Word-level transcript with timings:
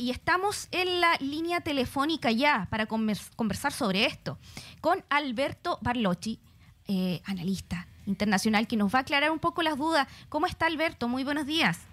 y 0.00 0.10
estamos 0.10 0.68
en 0.72 1.02
la 1.02 1.12
línea 1.20 1.60
telefónica 1.60 2.30
ya 2.30 2.66
para 2.70 2.86
conversar 2.86 3.70
sobre 3.70 4.06
esto 4.06 4.38
con 4.80 5.04
Alberto 5.10 5.78
Barlocci, 5.82 6.40
eh, 6.88 7.20
analista 7.26 7.86
internacional, 8.06 8.66
que 8.66 8.78
nos 8.78 8.94
va 8.94 9.00
a 9.00 9.02
aclarar 9.02 9.30
un 9.30 9.38
poco 9.38 9.62
las 9.62 9.76
dudas. 9.76 10.08
¿Cómo 10.30 10.46
está 10.46 10.66
Alberto? 10.66 11.06
Muy 11.06 11.22
buenos 11.22 11.44
días. 11.44 11.86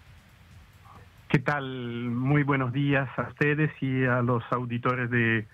¿Qué 1.27 1.39
tal? 1.39 1.65
Muy 1.65 2.43
buenos 2.43 2.71
días 2.71 3.09
a 3.17 3.23
ustedes 3.23 3.71
y 3.81 4.05
a 4.05 4.21
los 4.21 4.41
auditores 4.51 5.09
de, 5.09 5.45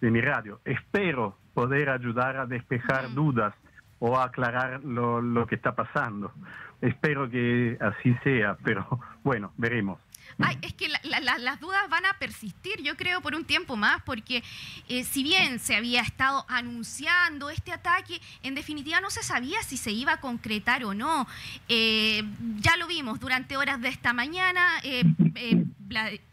mi 0.00 0.22
radio. 0.22 0.60
Espero 0.64 1.36
poder 1.52 1.90
ayudar 1.90 2.38
a 2.38 2.46
despejar 2.46 3.12
dudas 3.12 3.52
o 3.98 4.16
a 4.16 4.24
aclarar 4.24 4.82
lo, 4.82 5.20
lo 5.20 5.46
que 5.46 5.56
está 5.56 5.74
pasando. 5.74 6.32
Espero 6.80 7.28
que 7.28 7.76
así 7.80 8.14
sea, 8.24 8.56
pero 8.64 8.98
bueno, 9.22 9.52
veremos. 9.58 10.07
Ay, 10.40 10.56
es 10.62 10.72
que 10.72 10.88
las 10.88 11.60
dudas 11.60 11.88
van 11.88 12.06
a 12.06 12.14
persistir, 12.18 12.80
yo 12.82 12.96
creo, 12.96 13.20
por 13.20 13.34
un 13.34 13.44
tiempo 13.44 13.76
más, 13.76 14.02
porque 14.02 14.44
eh, 14.88 15.04
si 15.04 15.22
bien 15.22 15.58
se 15.58 15.74
había 15.74 16.00
estado 16.00 16.44
anunciando 16.48 17.50
este 17.50 17.72
ataque, 17.72 18.20
en 18.42 18.54
definitiva 18.54 19.00
no 19.00 19.10
se 19.10 19.22
sabía 19.22 19.60
si 19.62 19.76
se 19.76 19.90
iba 19.90 20.12
a 20.12 20.20
concretar 20.20 20.84
o 20.84 20.94
no. 20.94 21.26
Eh, 21.68 22.22
ya 22.60 22.76
lo 22.76 22.86
vimos 22.86 23.18
durante 23.18 23.56
horas 23.56 23.80
de 23.80 23.88
esta 23.88 24.12
mañana. 24.12 24.80
Eh, 24.84 25.04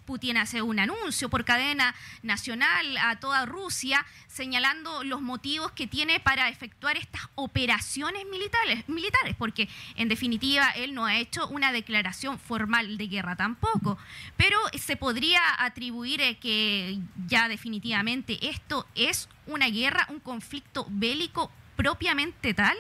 Putin 0.06 0.38
hace 0.38 0.62
un 0.62 0.80
anuncio 0.80 1.30
por 1.30 1.44
cadena 1.44 1.96
nacional 2.24 2.98
a 2.98 3.20
toda 3.20 3.46
Rusia 3.46 4.06
señalando 4.28 5.04
los 5.04 5.22
motivos 5.22 5.72
que 5.72 5.88
tiene 5.88 6.20
para 6.20 6.50
efectuar 6.50 6.98
estas 6.98 7.30
operaciones 7.36 8.26
militares, 8.30 8.88
militares, 8.88 9.36
porque 9.38 9.68
en 9.96 10.10
definitiva 10.10 10.70
él 10.72 10.94
no 10.94 11.06
ha 11.06 11.18
hecho 11.18 11.48
una 11.48 11.72
declaración 11.72 12.40
formal 12.40 12.98
de 12.98 13.08
guerra 13.08 13.36
tampoco, 13.36 13.98
pero 14.38 14.58
se 14.78 14.98
podría 14.98 15.42
atribuir 15.60 16.22
eh, 16.22 16.38
que 16.38 17.00
ya 17.28 17.48
definitivamente 17.48 18.50
esto 18.50 18.86
es 18.96 19.30
una 19.48 19.70
guerra, 19.70 20.06
un 20.10 20.20
conflicto 20.20 20.86
bélico 20.90 21.52
propiamente 21.76 22.54
tal. 22.54 22.78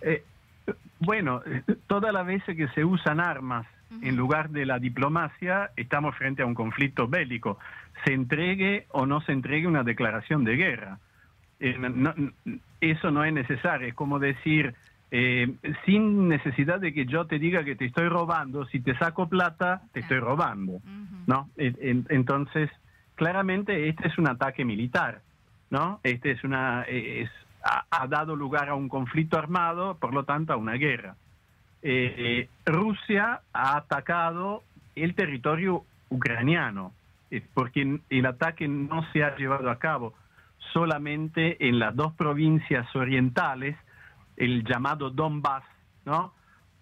Eh, 0.00 0.24
bueno, 0.98 1.42
eh, 1.46 1.62
todas 1.86 2.12
las 2.12 2.26
veces 2.26 2.56
que 2.56 2.68
se 2.68 2.84
usan 2.84 3.20
armas 3.20 3.66
en 4.00 4.16
lugar 4.16 4.50
de 4.50 4.66
la 4.66 4.78
diplomacia, 4.78 5.70
estamos 5.76 6.16
frente 6.16 6.42
a 6.42 6.46
un 6.46 6.54
conflicto 6.54 7.08
bélico. 7.08 7.58
Se 8.04 8.12
entregue 8.12 8.86
o 8.90 9.06
no 9.06 9.20
se 9.20 9.32
entregue 9.32 9.66
una 9.66 9.82
declaración 9.82 10.44
de 10.44 10.56
guerra. 10.56 10.98
Eh, 11.60 11.76
eso 12.80 13.10
no 13.10 13.24
es 13.24 13.32
necesario. 13.32 13.88
Es 13.88 13.94
como 13.94 14.18
decir, 14.18 14.74
eh, 15.10 15.54
sin 15.84 16.28
necesidad 16.28 16.80
de 16.80 16.92
que 16.92 17.06
yo 17.06 17.26
te 17.26 17.38
diga 17.38 17.64
que 17.64 17.76
te 17.76 17.84
estoy 17.84 18.08
robando, 18.08 18.66
si 18.66 18.80
te 18.80 18.96
saco 18.96 19.28
plata, 19.28 19.82
te 19.92 20.00
estoy 20.00 20.18
robando. 20.18 20.80
¿no? 21.26 21.48
entonces, 21.56 22.70
claramente 23.14 23.88
este 23.88 24.08
es 24.08 24.18
un 24.18 24.28
ataque 24.28 24.64
militar. 24.64 25.20
¿no? 25.70 26.00
Este 26.02 26.32
es 26.32 26.44
una, 26.44 26.84
ha 27.90 28.06
dado 28.08 28.36
lugar 28.36 28.68
a 28.68 28.74
un 28.74 28.88
conflicto 28.88 29.38
armado, 29.38 29.96
por 29.98 30.12
lo 30.12 30.24
tanto 30.24 30.52
a 30.52 30.56
una 30.56 30.74
guerra. 30.74 31.16
Eh, 31.82 32.48
Rusia 32.64 33.40
ha 33.52 33.76
atacado 33.76 34.62
el 34.94 35.14
territorio 35.14 35.84
ucraniano, 36.10 36.92
eh, 37.30 37.42
porque 37.54 38.00
el 38.08 38.26
ataque 38.26 38.68
no 38.68 39.04
se 39.12 39.24
ha 39.24 39.36
llevado 39.36 39.70
a 39.70 39.78
cabo 39.78 40.14
solamente 40.72 41.68
en 41.68 41.78
las 41.78 41.94
dos 41.96 42.12
provincias 42.14 42.94
orientales, 42.94 43.76
el 44.36 44.64
llamado 44.64 45.10
Donbass, 45.10 45.64
¿no? 46.04 46.32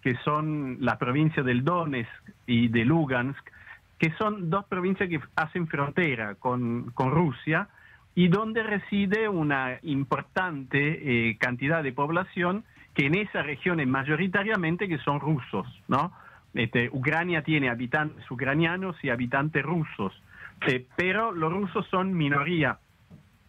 que 0.03 0.17
son 0.25 0.79
la 0.81 0.98
provincia 0.98 1.42
del 1.42 1.64
Donetsk 1.64 2.11
y 2.47 2.69
de 2.69 2.85
Lugansk, 2.85 3.51
que 3.98 4.12
son 4.19 4.48
dos 4.48 4.64
provincias 4.67 5.09
que 5.09 5.20
hacen 5.37 5.67
frontera 5.67 6.35
con, 6.37 6.91
con 6.92 7.11
Rusia 7.11 7.69
y 8.14 8.29
donde 8.29 8.62
reside 8.62 9.29
una 9.29 9.79
importante 9.83 11.29
eh, 11.29 11.37
cantidad 11.39 11.83
de 11.83 11.92
población 11.92 12.64
que 12.95 13.06
en 13.06 13.14
esa 13.14 13.42
región 13.42 13.80
es 13.80 13.86
mayoritariamente 13.86 14.89
que 14.89 14.98
son 14.98 15.20
rusos, 15.20 15.67
¿no? 15.89 16.12
Este, 16.55 16.89
Ucrania 16.92 17.42
tiene 17.42 17.70
habitantes 17.70 18.28
ucranianos 18.30 18.96
y 19.05 19.11
habitantes 19.11 19.62
rusos, 19.62 20.12
eh, 20.67 20.86
pero 20.96 21.33
los 21.33 21.52
rusos 21.52 21.86
son 21.89 22.12
minoría 22.14 22.79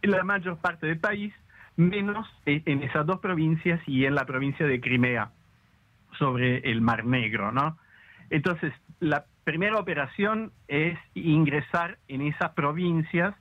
en 0.02 0.12
la 0.12 0.24
mayor 0.24 0.58
parte 0.58 0.88
del 0.88 1.00
país, 1.00 1.34
menos 1.76 2.28
en 2.46 2.84
esas 2.84 3.06
dos 3.06 3.20
provincias 3.20 3.80
y 3.88 4.06
en 4.06 4.16
la 4.16 4.26
provincia 4.26 4.68
de 4.68 4.80
Crimea, 4.80 5.32
sobre 6.18 6.58
el 6.70 6.82
Mar 6.82 7.06
Negro, 7.06 7.52
¿no? 7.52 7.78
Entonces, 8.30 8.74
la 9.00 9.26
primera 9.44 9.78
operación 9.78 10.52
es 10.68 10.98
ingresar 11.14 11.98
en 12.08 12.22
esas 12.22 12.52
provincias 12.52 13.36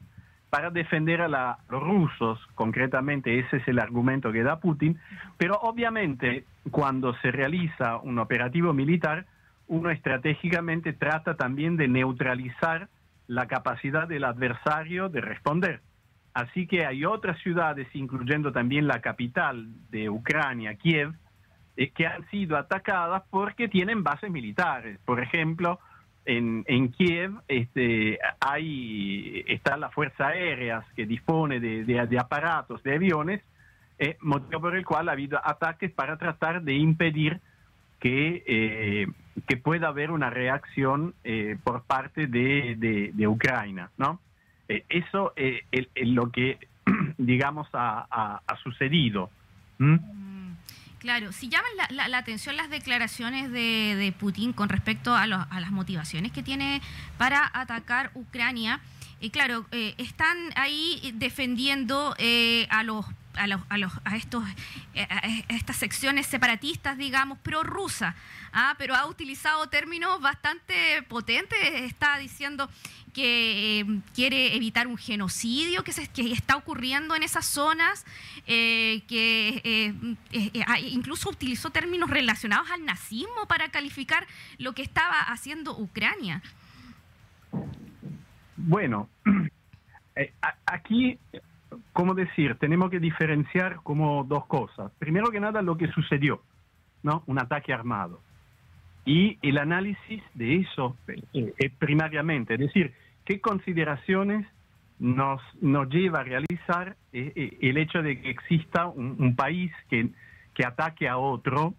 para 0.50 0.70
defender 0.70 1.22
a, 1.22 1.58
los 1.68 1.82
rusos, 1.82 2.38
concretamente 2.54 3.38
ese 3.38 3.58
es 3.58 3.68
el 3.68 3.78
argumento 3.78 4.32
que 4.32 4.42
da 4.42 4.58
Putin, 4.58 4.98
pero 5.38 5.54
obviamente 5.62 6.44
cuando 6.70 7.14
se 7.18 7.30
realiza 7.30 7.98
un 7.98 8.18
operativo 8.18 8.72
militar, 8.72 9.26
uno 9.68 9.90
estratégicamente 9.90 10.92
trata 10.92 11.36
también 11.36 11.76
de 11.76 11.86
neutralizar 11.86 12.88
la 13.28 13.46
capacidad 13.46 14.08
del 14.08 14.24
adversario 14.24 15.08
de 15.08 15.20
responder. 15.20 15.80
Así 16.34 16.66
que 16.66 16.84
hay 16.84 17.04
otras 17.04 17.38
ciudades, 17.38 17.86
incluyendo 17.94 18.52
también 18.52 18.88
la 18.88 19.00
capital 19.00 19.68
de 19.90 20.10
Ucrania, 20.10 20.74
Kiev, 20.74 21.14
eh, 21.76 21.90
que 21.90 22.06
han 22.06 22.28
sido 22.30 22.56
atacadas 22.56 23.22
porque 23.30 23.68
tienen 23.68 24.02
bases 24.02 24.30
militares. 24.30 24.98
Por 25.04 25.20
ejemplo, 25.20 25.78
en, 26.24 26.64
en 26.68 26.92
Kiev 26.92 27.32
este, 27.48 28.18
hay, 28.40 29.44
están 29.48 29.80
las 29.80 29.92
fuerzas 29.92 30.28
aéreas 30.28 30.84
que 30.94 31.06
dispone 31.06 31.60
de, 31.60 32.18
aparatos, 32.18 32.82
de 32.82 32.94
aviones, 32.94 33.42
eh, 33.98 34.16
motivo 34.20 34.60
por 34.60 34.76
el 34.76 34.84
cual 34.84 35.08
ha 35.08 35.12
habido 35.12 35.40
ataques 35.42 35.90
para 35.92 36.16
tratar 36.16 36.62
de 36.62 36.74
impedir 36.74 37.40
que, 38.00 38.42
eh, 38.46 39.06
que 39.46 39.56
pueda 39.58 39.88
haber 39.88 40.10
una 40.10 40.30
reacción 40.30 41.14
eh, 41.22 41.56
por 41.62 41.82
parte 41.82 42.26
de, 42.26 43.12
de, 43.14 43.28
Ucrania. 43.28 43.90
¿no? 43.98 44.20
Eh, 44.68 44.84
eso 44.88 45.32
es 45.36 46.08
lo 46.08 46.30
que, 46.30 46.58
digamos, 47.18 47.68
ha, 47.74 48.40
ha, 48.46 48.56
sucedido. 48.56 49.30
Claro, 51.00 51.32
si 51.32 51.48
llaman 51.48 51.70
la, 51.88 52.18
atención 52.18 52.58
las 52.58 52.68
declaraciones 52.68 53.50
de, 53.50 54.14
Putin 54.18 54.52
con 54.52 54.68
respecto 54.68 55.14
a, 55.14 55.26
las 55.26 55.70
motivaciones 55.70 56.30
que 56.30 56.42
tiene 56.42 56.82
para 57.16 57.50
atacar 57.54 58.10
Ucrania, 58.14 58.80
y 59.18 59.30
claro, 59.30 59.66
eh, 59.72 59.94
están 59.96 60.36
ahí 60.56 61.12
defendiendo 61.14 62.14
eh, 62.18 62.66
a 62.70 62.82
los 62.82 63.06
a, 63.34 63.46
los, 63.46 63.60
a, 63.68 63.78
los, 63.78 63.92
a, 64.04 64.16
estos, 64.16 64.44
eh, 64.94 65.06
a 65.10 65.54
estas 65.54 65.76
secciones 65.76 66.26
separatistas, 66.26 66.98
digamos, 66.98 67.38
prorrusa, 67.38 68.14
¿ah? 68.52 68.74
pero 68.78 68.94
ha 68.94 69.06
utilizado 69.06 69.68
términos 69.68 70.20
bastante 70.20 71.02
potentes, 71.08 71.58
está 71.62 72.18
diciendo 72.18 72.68
que 73.12 73.80
eh, 73.80 74.00
quiere 74.14 74.56
evitar 74.56 74.86
un 74.86 74.96
genocidio 74.96 75.82
que, 75.82 75.92
se, 75.92 76.08
está 76.32 76.56
ocurriendo 76.56 77.14
en 77.16 77.22
esas 77.22 77.46
zonas, 77.46 78.04
eh, 78.46 79.02
que 79.08 79.94
incluso 80.90 81.30
utilizó 81.30 81.70
términos 81.70 82.10
relacionados 82.10 82.70
al 82.70 82.84
nazismo 82.84 83.46
para 83.48 83.68
calificar 83.70 84.26
lo 84.58 84.74
que 84.74 84.82
estaba 84.82 85.20
haciendo 85.20 85.76
Ucrania. 85.76 86.42
Bueno, 88.56 89.08
aquí 90.66 91.18
¿cómo 91.92 92.14
decir? 92.14 92.56
Tenemos 92.56 92.90
que 92.90 93.00
diferenciar 93.00 93.76
como 93.82 94.24
dos 94.24 94.46
cosas. 94.46 94.92
Primero 94.98 95.30
que 95.30 95.40
nada, 95.40 95.62
lo 95.62 95.76
que 95.76 95.88
sucedió, 95.88 96.42
¿no? 97.02 97.22
Un 97.26 97.38
ataque 97.38 97.72
armado. 97.72 98.20
Y 99.04 99.38
el 99.42 99.58
análisis 99.58 100.22
de 100.34 100.56
eso 100.56 100.96
eh, 101.08 101.52
eh, 101.58 101.70
primariamente, 101.78 102.54
es 102.54 102.60
decir, 102.60 102.92
qué 103.24 103.40
consideraciones 103.40 104.46
nos, 104.98 105.40
lleva 105.88 106.20
a 106.20 106.24
realizar 106.24 106.96
eh, 107.12 107.56
el 107.62 107.78
hecho 107.78 108.02
de 108.02 108.20
que 108.20 108.30
exista 108.30 108.86
un, 108.86 109.34
país 109.34 109.72
que, 109.88 110.10
que 110.54 110.66
ataque 110.66 111.08
a 111.08 111.16
otro 111.16 111.74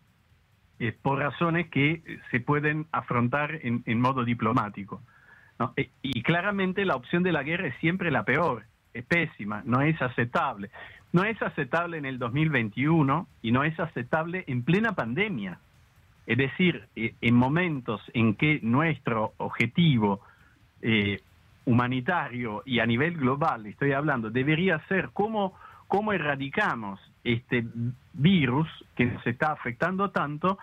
por 1.03 1.19
razones 1.19 1.69
que 1.69 2.01
se 2.31 2.39
pueden 2.39 2.87
afrontar 2.91 3.59
en, 3.61 3.83
en 3.85 4.01
modo 4.01 4.25
diplomático. 4.25 4.99
y 6.01 6.23
claramente 6.23 6.85
la 6.85 6.95
opción 6.95 7.21
de 7.21 7.31
la 7.31 7.43
guerra 7.43 7.67
es 7.67 7.75
siempre 7.77 8.09
la 8.09 8.25
peor 8.25 8.63
es 8.93 9.05
pésima, 9.05 9.61
no 9.65 9.81
es 9.81 10.01
aceptable. 10.01 10.69
No 11.13 11.23
es 11.23 11.41
aceptable 11.41 11.97
en 11.97 12.05
el 12.05 12.19
2021 12.19 13.27
y 13.41 13.51
no 13.51 13.63
es 13.63 13.77
aceptable 13.79 14.45
en 14.47 14.63
plena 14.63 14.93
pandemia. 14.93 15.59
Es 16.25 16.37
decir, 16.37 16.87
eh, 16.95 17.15
en 17.19 17.35
momentos 17.35 18.01
en 18.13 18.35
que 18.35 18.59
nuestro 18.61 19.33
objetivo 19.37 20.21
eh, 20.81 21.19
humanitario 21.65 22.63
y 22.65 22.79
a 22.79 22.85
nivel 22.85 23.17
global, 23.17 23.65
estoy 23.65 23.91
hablando, 23.91 24.29
debería 24.29 24.79
ser 24.87 25.09
cómo, 25.13 25.53
cómo 25.87 26.13
erradicamos 26.13 26.99
este 27.23 27.65
virus 28.13 28.67
que 28.95 29.05
nos 29.05 29.25
está 29.27 29.51
afectando 29.51 30.11
tanto, 30.11 30.57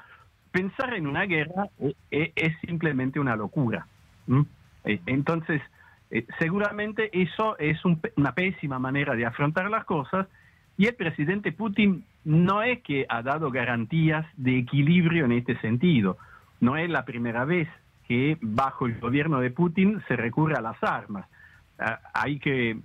pensar 0.51 0.95
en 0.95 1.07
una 1.07 1.25
guerra 1.25 1.69
eh, 2.11 2.33
es 2.35 2.59
simplemente 2.67 3.21
una 3.21 3.37
locura. 3.37 3.87
entonces, 4.85 5.61
seguramente 6.39 7.11
eso 7.13 7.59
es 7.59 7.79
una 8.17 8.33
pésima 8.33 8.79
manera 8.79 9.15
de 9.15 9.27
afrontar 9.27 9.71
las 9.71 9.85
cosas 9.85 10.27
y 10.79 10.87
el 10.87 10.95
presidente 10.95 11.53
Putin 11.53 12.05
no 12.25 12.63
es 12.63 12.81
que 12.83 13.05
ha 13.09 13.23
dado 13.23 13.51
garantías 13.51 14.27
de 14.37 14.59
equilibrio 14.59 15.25
en 15.25 15.33
este 15.33 15.59
sentido. 15.61 16.17
No 16.61 16.77
es 16.77 16.89
la 16.89 17.05
primera 17.05 17.45
vez 17.45 17.69
que 18.07 18.39
bajo 18.41 18.87
el 18.87 18.99
gobierno 18.99 19.41
de 19.41 19.51
Putin 19.51 20.01
se 20.07 20.17
recurre 20.17 20.55
a 20.55 20.61
las 20.61 20.83
armas. 20.83 21.27
Ah, 21.79 21.99
hay 22.15 22.39
que, 22.39 22.79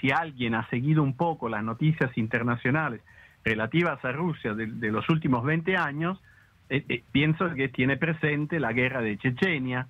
si 0.00 0.10
alguien 0.10 0.54
ha 0.54 0.68
seguido 0.68 1.02
un 1.02 1.14
poco 1.16 1.48
las 1.48 1.64
noticias 1.64 2.16
internacionales 2.16 3.00
relativas 3.44 4.04
a 4.04 4.12
Rusia 4.12 4.54
de, 4.54 4.90
los 4.90 5.08
últimos 5.08 5.44
20 5.44 5.76
años, 5.76 6.20
eh, 6.68 6.84
eh, 6.88 7.02
pienso 7.10 7.52
que 7.54 7.68
tiene 7.68 7.96
presente 7.96 8.60
la 8.60 8.72
guerra 8.72 9.00
de 9.00 9.16
Chechenia, 9.16 9.86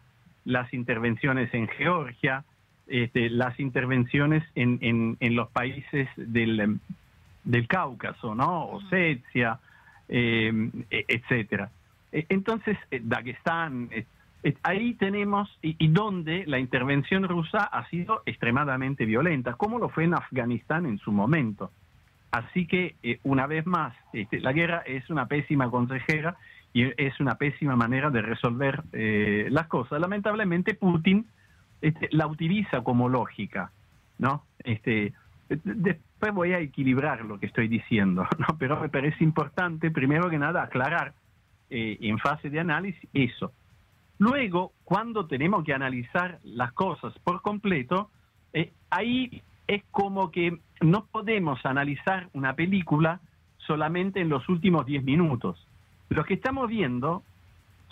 las 0.50 0.72
intervenciones 0.74 1.52
en 1.54 1.68
Georgia, 1.68 2.44
este, 2.86 3.30
las 3.30 3.58
intervenciones 3.60 4.42
en, 4.54 5.16
en, 5.20 5.36
los 5.36 5.48
países 5.50 6.08
del, 6.16 6.80
del 7.44 7.68
Cáucaso, 7.68 8.34
¿no? 8.34 8.66
Osetia, 8.66 9.60
eh, 10.08 10.70
e, 10.90 11.04
etcétera. 11.06 11.70
E, 12.12 12.26
entonces, 12.28 12.76
eh, 12.90 13.00
Dagestán, 13.02 13.90
ahí 14.62 14.94
tenemos, 14.94 15.48
y, 15.62 15.88
donde 15.88 16.44
la 16.46 16.58
intervención 16.58 17.24
rusa 17.24 17.64
ha 17.64 17.88
sido 17.88 18.22
extremadamente 18.26 19.04
violenta, 19.04 19.54
como 19.54 19.78
lo 19.78 19.88
fue 19.88 20.04
en 20.04 20.14
Afganistán 20.14 20.86
en 20.86 20.98
su 20.98 21.12
momento. 21.12 21.70
Así 22.30 22.66
que, 22.66 22.94
eh, 23.02 23.18
una 23.24 23.46
vez 23.46 23.66
más, 23.66 23.94
este, 24.12 24.40
la 24.40 24.52
guerra 24.52 24.82
es 24.86 25.10
una 25.10 25.26
pésima 25.26 25.70
consejera 25.70 26.36
y 26.72 26.84
es 27.02 27.18
una 27.20 27.34
pésima 27.34 27.76
manera 27.76 28.10
de 28.10 28.22
resolver 28.22 28.82
eh, 28.92 29.48
las 29.50 29.66
cosas. 29.66 30.00
Lamentablemente 30.00 30.74
Putin 30.74 31.26
este, 31.80 32.08
la 32.12 32.26
utiliza 32.26 32.82
como 32.82 33.08
lógica, 33.08 33.72
¿no? 34.18 34.44
Este, 34.62 35.12
después 35.48 36.32
voy 36.32 36.52
a 36.52 36.60
equilibrar 36.60 37.24
lo 37.24 37.40
que 37.40 37.46
estoy 37.46 37.68
diciendo, 37.68 38.26
¿no? 38.38 38.58
Pero 38.58 38.80
me 38.80 38.88
parece 38.88 39.24
importante, 39.24 39.90
primero 39.90 40.30
que 40.30 40.38
nada, 40.38 40.62
aclarar 40.62 41.14
eh, 41.70 41.98
en 42.00 42.18
fase 42.18 42.50
de 42.50 42.60
análisis 42.60 43.08
eso. 43.14 43.52
Luego, 44.18 44.72
cuando 44.84 45.26
tenemos 45.26 45.64
que 45.64 45.72
analizar 45.72 46.38
las 46.44 46.72
cosas 46.72 47.18
por 47.24 47.40
completo, 47.40 48.10
eh, 48.52 48.72
ahí 48.90 49.42
es 49.66 49.82
como 49.90 50.30
que 50.30 50.58
no 50.80 51.06
podemos 51.06 51.64
analizar 51.64 52.28
una 52.34 52.54
película 52.54 53.20
solamente 53.58 54.20
en 54.20 54.28
los 54.28 54.48
últimos 54.48 54.84
10 54.84 55.04
minutos. 55.04 55.66
Lo 56.10 56.24
que 56.24 56.34
estamos 56.34 56.68
viendo 56.68 57.22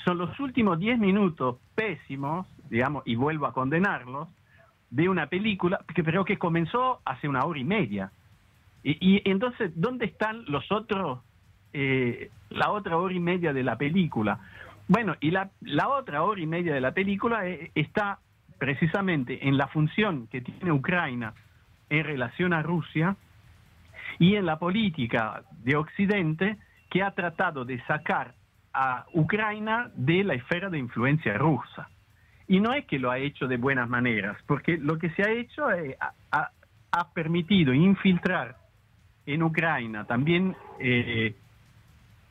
son 0.05 0.19
los 0.19 0.39
últimos 0.41 0.79
10 0.79 0.99
minutos 0.99 1.57
pésimos, 1.75 2.47
digamos, 2.69 3.05
y 3.07 3.15
vuelvo 3.15 3.47
a 3.47 3.53
condenarlos, 3.53 4.29
de 4.91 5.09
una 5.09 5.27
película 5.29 5.81
que 5.95 6.03
creo 6.03 6.25
que 6.25 6.37
comenzó 6.37 7.01
hace 7.05 7.29
una 7.29 7.45
hora 7.45 7.61
y 7.61 7.65
media. 7.65 8.11
Y, 8.83 9.23
entonces, 9.29 9.71
¿dónde 9.75 10.07
están 10.07 10.45
los 10.47 10.71
otros, 10.73 11.21
eh, 11.73 12.31
la 12.51 12.71
otra 12.71 12.97
hora 12.97 13.15
y 13.15 13.21
media 13.21 13.53
de 13.53 13.63
la 13.63 13.77
película? 13.77 14.41
Bueno, 14.89 15.15
y 15.21 15.31
la, 15.31 15.51
la 15.61 15.89
otra 15.89 16.23
hora 16.23 16.41
y 16.41 16.47
media 16.47 16.75
de 16.75 16.81
la 16.81 16.93
película 16.93 17.47
eh, 17.47 17.71
está 17.75 18.19
precisamente 18.59 19.47
en 19.47 19.57
la 19.57 19.69
función 19.69 20.27
que 20.29 20.41
tiene 20.41 20.73
Ucrania 20.73 21.35
en 21.91 22.05
relación 22.05 22.53
a 22.53 22.63
Rusia 22.63 23.17
y 24.19 24.35
en 24.35 24.47
la 24.47 24.59
política 24.59 25.43
de 25.63 25.77
Occidente 25.77 26.57
que 26.91 27.03
ha 27.03 27.11
tratado 27.11 27.65
de 27.65 27.83
sacar 27.85 28.35
a 28.73 29.07
Ucrania 29.13 29.91
de 29.95 30.25
la 30.25 30.35
esfera 30.35 30.71
de 30.71 30.79
influencia 30.79 31.37
rusa. 31.37 31.89
Y 32.47 32.61
no 32.61 32.73
es 32.73 32.87
que 32.87 32.99
lo 32.99 33.11
ha 33.11 33.19
hecho 33.19 33.47
de 33.47 33.57
buenas 33.57 33.89
maneras, 33.89 34.39
porque 34.47 34.79
lo 34.79 34.99
que 34.99 35.11
se 35.11 35.23
ha 35.23 35.31
hecho 35.31 35.71
es, 35.71 35.97
ha, 36.31 36.51
permitido 37.15 37.73
infiltrar 37.73 38.57
en 39.27 39.43
Ucrania 39.43 40.05
también 40.05 40.57
eh, 40.81 41.35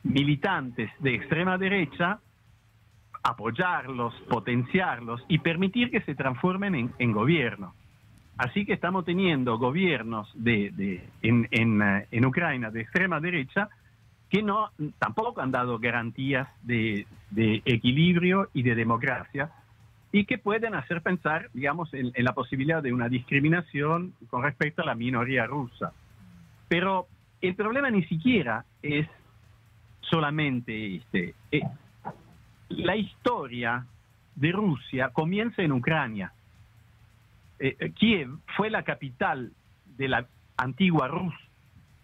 militantes 0.02 0.90
de 0.98 1.14
extrema 1.14 1.56
derecha, 1.56 2.18
apoyarlos, 3.22 4.14
potenciarlos 4.28 5.24
y 5.28 5.38
permitir 5.38 5.90
que 5.90 6.00
se 6.02 6.14
transformen 6.14 6.92
en, 6.98 7.12
gobierno. 7.12 7.74
Así 8.36 8.66
que 8.66 8.72
estamos 8.72 9.04
teniendo 9.04 9.58
gobiernos 9.58 10.30
de, 10.34 11.08
en, 11.22 11.48
en, 11.50 12.06
en 12.10 12.24
Ucrania 12.24 12.70
de 12.70 12.82
extrema 12.82 13.20
derecha 13.20 13.68
que 14.30 14.42
no 14.42 14.70
tampoco 14.98 15.40
han 15.40 15.50
dado 15.50 15.78
garantías 15.78 16.48
de, 16.62 17.06
equilibrio 17.64 18.48
y 18.52 18.62
de 18.62 18.74
democracia 18.74 19.50
y 20.12 20.24
que 20.24 20.38
pueden 20.38 20.74
hacer 20.74 21.02
pensar, 21.02 21.50
digamos, 21.52 21.92
en, 21.92 22.12
la 22.16 22.32
posibilidad 22.34 22.82
de 22.82 22.92
una 22.92 23.08
discriminación 23.08 24.14
con 24.28 24.42
respecto 24.42 24.82
a 24.82 24.86
la 24.86 24.94
minoría 24.94 25.46
rusa. 25.46 25.92
Pero 26.68 27.06
el 27.40 27.54
problema 27.54 27.90
ni 27.90 28.04
siquiera 28.04 28.64
es 28.82 29.06
solamente 30.00 30.96
este. 30.96 31.34
Eh, 31.50 31.60
la 32.70 32.96
historia 32.96 33.86
de 34.34 34.52
Rusia 34.52 35.10
comienza 35.10 35.62
en 35.62 35.72
Ucrania. 35.72 36.32
Eh, 37.58 37.76
eh, 37.78 37.90
Kiev 37.92 38.38
fue 38.56 38.70
la 38.70 38.82
capital 38.82 39.52
de 39.96 40.08
la 40.08 40.26
antigua 40.56 41.08
Rusia, 41.08 41.48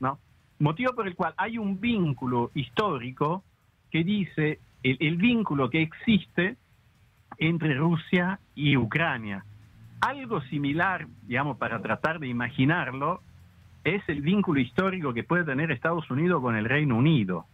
¿no? 0.01 0.19
Motivo 0.65 0.95
por 0.95 1.07
el 1.07 1.15
cual 1.15 1.35
hay 1.37 1.59
un 1.59 1.79
vínculo 1.79 2.51
histórico 2.55 3.45
que 3.91 4.03
dice 4.03 4.59
el, 4.83 5.17
vínculo 5.17 5.69
que 5.69 5.83
existe 5.83 6.57
entre 7.39 7.75
Rusia 7.75 8.41
y 8.55 8.77
Ucrania. 8.77 9.45
Algo 10.01 10.41
similar, 10.43 11.07
digamos, 11.27 11.59
para 11.59 11.81
tratar 11.81 12.19
de 12.19 12.29
imaginarlo, 12.29 13.21
es 13.85 14.03
el 14.09 14.23
vínculo 14.23 14.59
histórico 14.59 15.13
que 15.13 15.23
puede 15.23 15.45
tener 15.45 15.71
Estados 15.71 16.11
Unidos 16.11 16.41
con 16.41 16.57
el 16.57 16.65
Reino 16.65 16.97
Unido. 16.97 17.45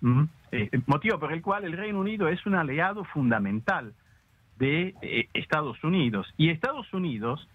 ¿Mm? 0.00 0.24
Eh, 0.52 0.70
motivo 0.86 1.18
por 1.18 1.32
el 1.32 1.42
cual 1.42 1.64
el 1.64 1.74
Reino 1.74 2.00
Unido 2.00 2.28
es 2.28 2.44
un 2.46 2.54
aliado 2.54 3.04
fundamental 3.04 3.92
de 4.58 4.94
eh, 5.02 5.28
Estados 5.34 5.84
Unidos. 5.84 6.32
Y 6.38 6.48
Estados 6.48 6.90
Unidos 6.94 7.46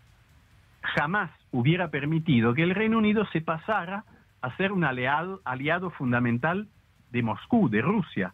jamás 0.82 1.32
hubiera 1.52 1.90
permitido 1.90 2.54
que 2.54 2.64
el 2.64 2.76
Reino 2.76 3.00
Unido 3.00 3.26
se 3.34 3.42
pasara 3.42 4.04
a 4.41 4.56
ser 4.57 4.71
un 4.71 4.83
aliado, 4.83 5.41
aliado 5.45 5.89
fundamental 5.91 6.68
de 7.12 7.24
Moscú, 7.24 7.69
de 7.69 7.81
Rusia. 7.81 8.33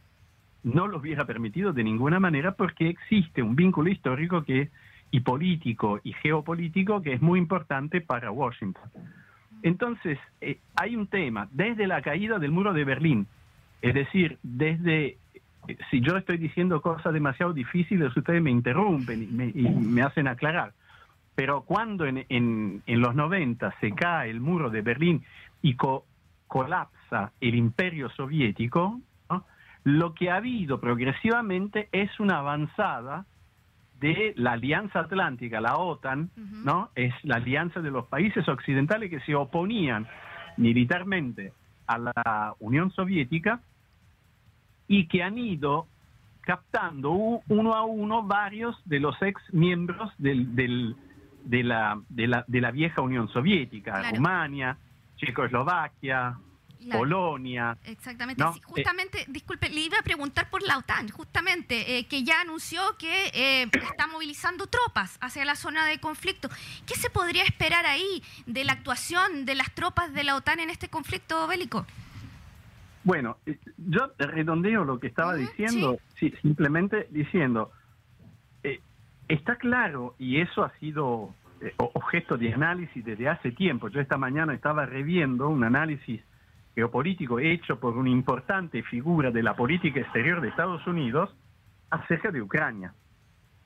No 0.63 0.87
lo 0.87 0.97
hubiera 0.97 1.25
permitido 1.25 1.73
de 1.73 1.83
ninguna 1.83 2.19
manera 2.19 2.53
porque 2.53 2.89
existe 2.89 3.41
un 3.41 3.55
vínculo 3.55 3.89
histórico 3.89 4.43
que, 4.43 4.69
y 5.11 5.19
político 5.21 5.99
y 6.03 6.13
geopolítico 6.13 7.01
que 7.01 7.13
es 7.13 7.21
muy 7.21 7.39
importante 7.39 8.01
para 8.01 8.31
Washington. 8.31 8.89
Entonces, 9.63 10.19
eh, 10.41 10.59
hay 10.75 10.95
un 10.95 11.07
tema, 11.07 11.47
desde 11.51 11.87
la 11.87 12.01
caída 12.01 12.39
del 12.39 12.51
muro 12.51 12.73
de 12.73 12.83
Berlín, 12.83 13.27
es 13.81 13.93
decir, 13.93 14.37
desde, 14.43 15.17
eh, 15.67 15.77
si 15.89 16.01
yo 16.01 16.17
estoy 16.17 16.37
diciendo 16.37 16.81
cosas 16.81 17.13
demasiado 17.13 17.53
difíciles, 17.53 18.15
ustedes 18.15 18.41
me 18.41 18.51
interrumpen 18.51 19.23
y 19.23 19.61
me, 19.61 20.01
hacen 20.01 20.27
aclarar, 20.27 20.73
pero 21.35 21.61
cuando 21.61 22.05
en, 22.05 22.25
en, 22.29 22.83
en, 22.85 23.01
los 23.01 23.15
90 23.15 23.73
se 23.79 23.91
cae 23.91 24.29
el 24.29 24.39
muro 24.39 24.69
de 24.69 24.81
Berlín 24.81 25.23
y 25.65 25.75
colapsa 26.45 27.31
el 27.41 27.55
imperio 27.55 28.09
soviético, 28.11 29.01
lo 29.83 30.13
que 30.13 30.29
ha 30.29 30.35
habido 30.35 30.79
progresivamente 30.79 31.89
es 31.91 32.19
una 32.19 32.37
avanzada 32.37 33.25
de 33.99 34.33
la 34.37 34.51
Alianza 34.51 34.99
Atlántica, 34.99 35.59
la 35.61 35.77
OTAN, 35.77 36.29
¿no? 36.35 36.89
Es 36.93 37.13
la 37.23 37.37
alianza 37.37 37.81
de 37.81 37.89
los 37.89 38.05
países 38.05 38.47
occidentales 38.47 39.09
que 39.09 39.19
se 39.21 39.33
oponían 39.33 40.07
militarmente 40.57 41.51
a 41.87 41.97
la 41.97 42.53
Unión 42.59 42.91
Soviética 42.91 43.61
y 44.87 45.07
que 45.07 45.23
han 45.23 45.39
ido 45.39 45.87
captando 46.41 47.11
uno 47.47 47.73
a 47.73 47.85
uno 47.85 48.21
varios 48.21 48.79
de 48.85 48.99
los 48.99 49.19
ex 49.19 49.41
miembros 49.51 50.11
del, 50.19 50.55
de, 50.55 51.63
la, 51.63 51.99
de, 52.09 52.27
la, 52.27 52.45
de 52.47 52.61
la 52.61 52.69
vieja 52.69 53.01
Unión 53.01 53.29
Soviética, 53.29 54.11
Rumania, 54.11 54.77
Checoslovaquia, 55.17 56.37
Polonia. 56.91 57.77
Exactamente. 57.85 58.43
justamente, 58.63 59.25
disculpe, 59.27 59.69
le 59.69 59.81
iba 59.81 59.97
a 59.97 60.03
preguntar 60.03 60.49
por 60.49 60.61
la 60.61 60.77
OTAN, 60.77 61.09
justamente, 61.09 61.97
eh, 61.97 62.05
que 62.07 62.23
ya 62.23 62.41
anunció 62.41 62.81
que 62.99 63.31
eh, 63.33 63.69
está 63.73 64.07
movilizando 64.07 64.67
tropas 64.67 65.17
hacia 65.21 65.45
la 65.45 65.55
zona 65.55 65.85
de 65.85 65.99
conflicto. 65.99 66.49
¿Qué 66.85 66.95
se 66.95 67.09
podría 67.09 67.43
esperar 67.43 67.85
ahí 67.85 68.23
de 68.45 68.63
la 68.63 68.73
actuación 68.73 69.45
de 69.45 69.55
las 69.55 69.73
tropas 69.73 70.13
de 70.13 70.23
la 70.23 70.35
OTAN 70.35 70.59
en 70.59 70.69
este 70.69 70.89
conflicto 70.89 71.47
bélico? 71.47 71.85
Bueno, 73.03 73.37
eh, 73.45 73.57
yo 73.77 74.11
redondeo 74.17 74.83
lo 74.83 74.99
que 74.99 75.07
estaba 75.07 75.35
diciendo, 75.35 75.99
simplemente 76.41 77.07
diciendo, 77.09 77.71
está 79.27 79.55
claro, 79.55 80.15
y 80.19 80.39
eso 80.41 80.63
ha 80.63 80.71
sido 80.79 81.33
eh, 81.33 81.44
objeto 81.77 82.37
de 82.37 82.53
análisis 82.53 83.03
desde 83.03 83.29
hace 83.29 83.51
tiempo. 83.51 83.87
Yo 83.89 83.99
esta 83.99 84.17
mañana 84.17 84.53
estaba 84.53 84.85
reviendo 84.85 85.49
un 85.49 85.63
análisis 85.63 86.21
geopolítico 86.75 87.39
hecho 87.39 87.79
por 87.79 87.97
una 87.97 88.09
importante 88.09 88.83
figura 88.83 89.31
de 89.31 89.41
la 89.41 89.55
política 89.55 90.01
exterior 90.01 90.41
de 90.41 90.49
Estados 90.49 90.85
Unidos 90.85 91.35
acerca 91.89 92.31
de 92.31 92.41
Ucrania. 92.41 92.93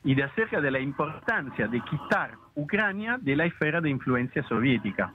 y 0.02 0.16
de 0.16 0.24
acerca 0.24 0.62
de 0.62 0.72
la 0.72 0.80
importancia 0.80 1.68
de 1.68 1.82
quitar 1.82 2.32
Ucrania 2.56 3.18
de 3.20 3.36
la 3.36 3.44
esfera 3.44 3.82
de 3.82 3.90
influencia 3.90 4.42
soviética. 4.44 5.14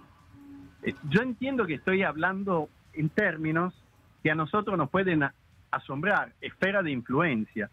Eh, 0.82 0.94
yo 1.08 1.22
entiendo 1.22 1.64
que 1.64 1.74
estoy 1.74 2.02
hablando 2.02 2.68
en 2.92 3.08
términos 3.08 3.72
que 4.22 4.30
a 4.30 4.34
nosotros 4.34 4.76
nos 4.76 4.90
pueden 4.90 5.24
asombrar, 5.70 6.32
esfera 6.40 6.82
de 6.82 6.90
influencia. 6.90 7.70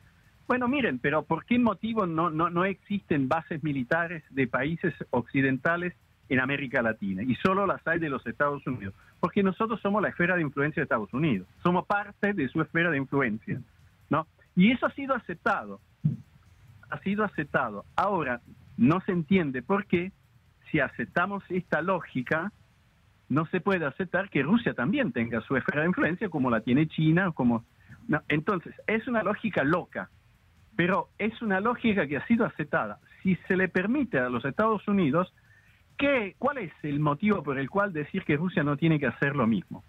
Bueno, 0.48 0.68
miren, 0.68 1.00
pero 1.00 1.24
¿por 1.24 1.46
qué 1.46 1.58
motivo 1.60 2.06
no, 2.06 2.30
no, 2.30 2.50
no 2.50 2.66
existen 2.66 3.28
bases 3.28 3.64
militares 3.64 4.24
de 4.30 4.48
países 4.48 4.94
occidentales 5.12 5.94
en 6.30 6.40
América 6.40 6.82
Latina 6.82 7.24
y 7.24 7.36
solo 7.36 7.66
las 7.66 7.86
hay 7.88 8.00
de 8.00 8.10
los 8.10 8.26
Estados 8.28 8.66
Unidos? 8.68 8.94
Porque 9.20 9.44
nosotros 9.44 9.80
somos 9.82 10.02
la 10.02 10.10
esfera 10.10 10.36
de 10.36 10.42
influencia 10.42 10.82
de 10.82 10.84
Estados 10.84 11.14
Unidos, 11.14 11.48
somos 11.64 11.86
parte 11.86 12.34
de 12.34 12.50
su 12.50 12.62
esfera 12.62 12.92
de 12.92 12.98
influencia, 12.98 13.62
¿no? 14.10 14.28
Y 14.56 14.72
eso 14.72 14.86
ha 14.86 14.92
sido 14.92 15.16
aceptado, 15.16 15.80
ha 16.90 17.00
sido 17.00 17.24
aceptado. 17.24 17.86
Ahora, 17.96 18.42
no 18.78 19.00
se 19.02 19.12
entiende 19.12 19.62
por 19.62 19.86
qué, 19.86 20.12
si 20.70 20.80
aceptamos 20.80 21.44
esta 21.50 21.82
lógica, 21.82 22.52
no 23.30 23.46
se 23.46 23.62
puede 23.62 23.86
aceptar 23.86 24.30
que 24.30 24.44
Rusia 24.44 24.74
también 24.74 25.14
tenga 25.14 25.40
su 25.42 25.56
esfera 25.56 25.82
de 25.82 25.88
influencia 25.88 26.30
como 26.30 26.50
la 26.50 26.62
tiene 26.62 26.88
China, 26.88 27.32
como 27.32 27.64
entonces, 28.28 28.74
es 28.88 29.08
una 29.08 29.24
lógica 29.24 29.64
loca, 29.64 30.10
pero 30.76 31.10
es 31.18 31.42
una 31.42 31.60
lógica 31.60 32.08
que 32.08 32.18
ha 32.18 32.26
sido 32.28 32.46
aceptada. 32.46 33.00
Si 33.24 33.36
se 33.48 33.56
le 33.56 33.68
permite 33.68 34.20
a 34.20 34.30
los 34.30 34.46
Estados 34.46 34.88
Unidos, 34.88 35.34
¿qué, 35.98 36.36
¿cuál 36.38 36.60
es 36.60 36.74
el 36.84 37.00
motivo 37.00 37.44
por 37.44 37.60
el 37.60 37.70
cual 37.70 37.94
decir 37.94 38.24
que 38.24 38.38
Rusia 38.38 38.64
no 38.64 38.78
tiene 38.78 39.00
que 39.00 39.08
hacer 39.08 39.36
lo 39.36 39.48
mismo? 39.48 39.84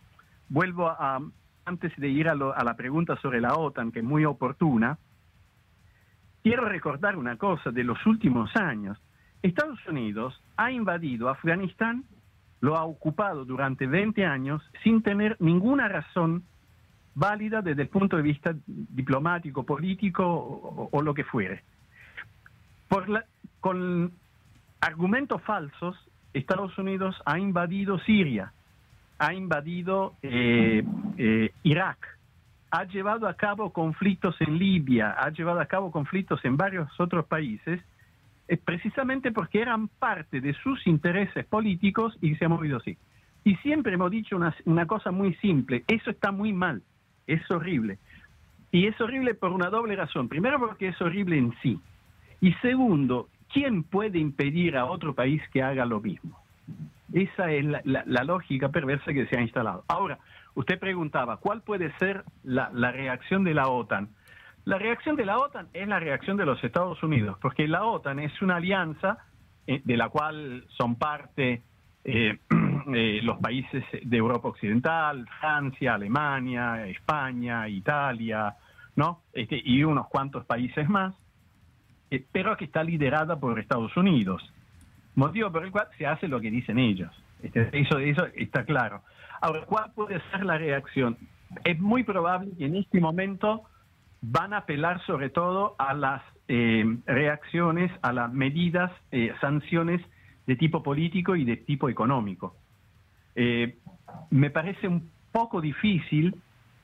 Vuelvo 0.49 0.89
a, 0.89 1.21
antes 1.65 1.93
de 1.97 2.09
ir 2.09 2.29
a, 2.29 2.33
a 2.33 2.65
la 2.65 2.75
pregunta 2.77 3.17
sobre 3.17 3.41
la 3.41 3.55
OTAN, 3.55 3.93
que 3.93 4.01
es 4.01 4.05
muy 4.05 4.25
oportuna, 4.25 4.99
quiero 6.43 6.65
recordar 6.67 7.17
una 7.17 7.37
cosa 7.37 7.71
de 7.71 7.85
los 7.85 8.05
últimos 8.07 8.55
años. 8.57 8.99
Estados 9.43 9.79
Unidos 9.87 10.43
ha 10.57 10.71
invadido 10.71 11.29
Afganistán, 11.29 12.05
lo 12.61 12.77
ha 12.77 12.85
ocupado 12.85 13.45
durante 13.45 13.87
20 13.87 14.25
años 14.25 14.63
sin 14.85 15.03
tener 15.03 15.37
ninguna 15.41 15.89
razón 15.89 16.45
válida 17.15 17.63
desde 17.63 17.83
el 17.83 17.89
punto 17.89 18.17
de 18.17 18.23
vista 18.23 18.55
diplomático, 18.67 19.65
político 19.65 20.89
o, 20.91 21.03
lo 21.03 21.15
que 21.15 21.25
fuere. 21.25 21.63
Con 23.61 24.13
argumentos 24.81 25.43
falsos, 25.43 25.97
Estados 26.33 26.77
Unidos 26.79 27.17
ha 27.25 27.39
invadido 27.39 27.99
Siria, 28.01 28.53
ha 29.19 29.35
invadido 29.35 30.15
eh, 30.23 30.83
eh, 31.19 31.53
Irak, 31.63 32.19
ha 32.71 32.85
llevado 32.85 33.29
a 33.29 33.35
cabo 33.35 33.73
conflictos 33.73 34.35
en 34.41 34.59
Libia, 34.59 35.13
ha 35.13 35.31
llevado 35.31 35.61
a 35.61 35.67
cabo 35.67 35.91
conflictos 35.91 36.45
en 36.45 36.57
varios 36.57 36.89
otros 36.99 37.27
países, 37.27 37.81
es 38.49 38.59
precisamente 38.59 39.31
porque 39.31 39.61
eran 39.61 39.89
parte 39.89 40.41
de 40.41 40.55
sus 40.55 40.87
intereses 40.87 41.45
políticos 41.47 42.17
y 42.21 42.35
se 42.37 42.47
ha 42.47 42.49
movido 42.49 42.79
así. 42.79 42.97
Y 43.45 43.57
siempre 43.57 43.95
hemos 43.95 44.11
dicho 44.11 44.39
una 44.65 44.87
cosa 44.87 45.11
muy 45.11 45.35
simple, 45.35 45.85
eso 45.87 46.11
está 46.11 46.33
muy 46.33 46.53
mal 46.53 46.83
es 47.27 47.49
horrible. 47.51 47.99
Y 48.71 48.87
es 48.87 49.01
horrible 49.01 49.35
por 49.35 49.53
una 49.53 49.69
doble 49.69 49.97
razón. 49.97 50.29
Primero 50.29 50.59
porque 50.59 50.89
es 50.89 51.01
horrible 51.01 51.37
en 51.37 51.55
sí. 51.63 51.79
Y 52.41 52.53
segundo, 52.55 53.29
¿quién 53.53 53.83
puede 53.83 54.19
impedir 54.19 54.77
a 54.77 54.87
otro 54.87 55.15
país 55.15 55.43
que 55.53 55.63
haga 55.63 55.85
lo 55.85 56.01
mismo? 56.01 56.39
Esa 57.13 57.53
es 57.53 57.65
la, 57.85 58.25
lógica 58.25 58.71
perversa 58.71 59.13
que 59.13 59.27
se 59.27 59.37
ha 59.37 59.43
instalado. 59.43 59.85
Ahora, 59.89 60.19
usted 60.55 60.79
preguntaba, 60.79 61.37
¿cuál 61.37 61.61
puede 61.61 61.93
ser 61.99 62.25
la, 62.43 62.71
reacción 62.91 63.45
de 63.45 63.53
la 63.53 63.69
OTAN? 63.69 64.09
La 64.65 64.79
reacción 64.79 65.17
de 65.17 65.27
la 65.27 65.39
OTAN 65.39 65.69
es 65.75 65.87
la 65.87 66.01
reacción 66.01 66.39
de 66.39 66.47
los 66.47 66.63
Estados 66.65 67.03
Unidos, 67.03 67.37
porque 67.43 67.69
la 67.69 67.85
OTAN 67.85 68.19
es 68.21 68.41
una 68.41 68.57
alianza 68.57 69.19
eh, 69.67 69.83
de 69.85 69.97
la 69.97 70.09
cual 70.09 70.65
son 70.79 70.95
parte 70.97 71.63
eh, 72.05 72.39
eh, 72.95 73.21
los 73.23 73.39
países 73.39 73.85
de 74.03 74.17
Europa 74.17 74.49
Occidental, 74.49 75.29
Francia, 75.41 75.95
Alemania, 75.95 76.87
España, 76.87 77.69
Italia, 77.69 78.57
¿no? 78.97 79.23
Este, 79.33 79.61
y 79.65 79.85
unos 79.85 80.07
cuantos 80.09 80.45
países 80.45 80.89
más, 80.89 81.15
eh, 82.11 82.25
pero 82.33 82.57
que 82.57 82.65
está 82.65 82.83
liderada 82.83 83.39
por 83.39 83.59
Estados 83.59 83.97
Unidos. 83.97 84.43
Motivo 85.15 85.51
por 85.51 85.65
el 85.65 85.71
cual 85.71 85.89
se 85.99 86.07
hace 86.07 86.29
lo 86.29 86.41
que 86.41 86.51
dicen 86.51 86.79
ellos. 86.79 87.11
Este, 87.43 87.69
eso, 87.73 87.99
eso 87.99 88.27
está 88.35 88.65
claro. 88.65 89.03
Ahora, 89.41 89.65
¿cuál 89.67 89.93
puede 89.95 90.21
ser 90.31 90.45
la 90.45 90.59
reacción? 90.59 91.17
Es 91.65 91.79
muy 91.81 92.03
probable 92.05 92.53
que 92.57 92.67
en 92.67 92.77
este 92.77 93.01
momento 93.01 93.63
van 94.21 94.55
a 94.55 94.59
apelar 94.59 95.05
sobre 95.05 95.31
todo 95.31 95.75
a 95.79 95.95
las 95.95 96.23
reacciones, 97.07 97.91
a 98.03 98.13
las 98.13 98.31
medidas, 98.31 98.91
sanciones 99.41 100.03
de 100.47 100.57
tipo 100.57 100.83
político 100.83 101.35
y 101.37 101.45
de 101.45 101.57
tipo 101.57 101.89
económico. 101.89 102.57
Eh, 103.35 103.77
me 104.31 104.51
parece 104.51 104.89
un 104.89 105.11
poco 105.31 105.61
difícil 105.61 106.35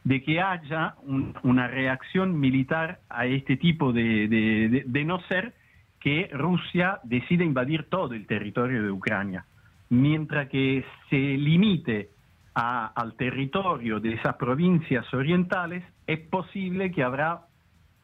de 0.05 0.23
que 0.23 0.41
haya 0.41 0.95
una 1.43 1.69
reacción 1.69 2.39
militar 2.41 3.01
a 3.11 3.27
este 3.27 3.57
tipo 3.57 3.93
de, 3.93 4.85
no 5.05 5.21
ser 5.29 5.55
que 6.01 6.31
Rusia 6.33 7.01
decida 7.03 7.45
invadir 7.45 7.89
todo 7.91 8.15
el 8.15 8.27
territorio 8.27 8.83
de 8.83 8.91
Ucrania. 8.91 9.45
Mientras 9.91 10.49
que 10.49 10.85
se 11.11 11.17
limite 11.17 12.11
al 12.55 13.15
territorio 13.15 14.01
de 14.01 14.15
esas 14.15 14.37
provincias 14.37 15.13
orientales, 15.13 15.85
es 16.07 16.21
posible 16.21 16.91
que 16.91 17.03
habrá 17.03 17.43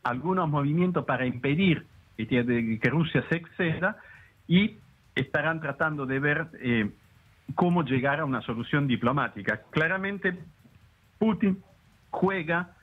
algunos 0.02 0.48
movimientos 0.48 1.04
para 1.06 1.26
impedir 1.26 1.86
que, 2.16 2.78
que 2.80 2.90
Rusia 2.90 3.24
se 3.30 3.36
exceda 3.36 3.96
y 4.46 4.76
estarán 5.14 5.60
tratando 5.60 6.06
de 6.06 6.18
ver 6.18 6.48
eh, 6.60 6.90
cómo 7.54 7.82
llegar 7.82 8.20
a 8.20 8.24
una 8.24 8.42
solución 8.42 8.86
diplomática. 8.86 9.62
Claramente, 9.70 10.36
Putin 11.18 11.62
juega 12.10 12.74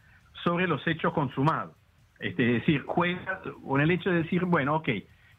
sobre 0.43 0.67
los 0.67 0.85
hechos 0.87 1.13
consumados. 1.13 1.75
Es 2.19 2.37
decir, 2.37 2.83
juega 2.85 3.41
con 3.65 3.81
el 3.81 3.91
hecho 3.91 4.11
de 4.11 4.23
decir, 4.23 4.45
bueno, 4.45 4.75
ok, 4.75 4.89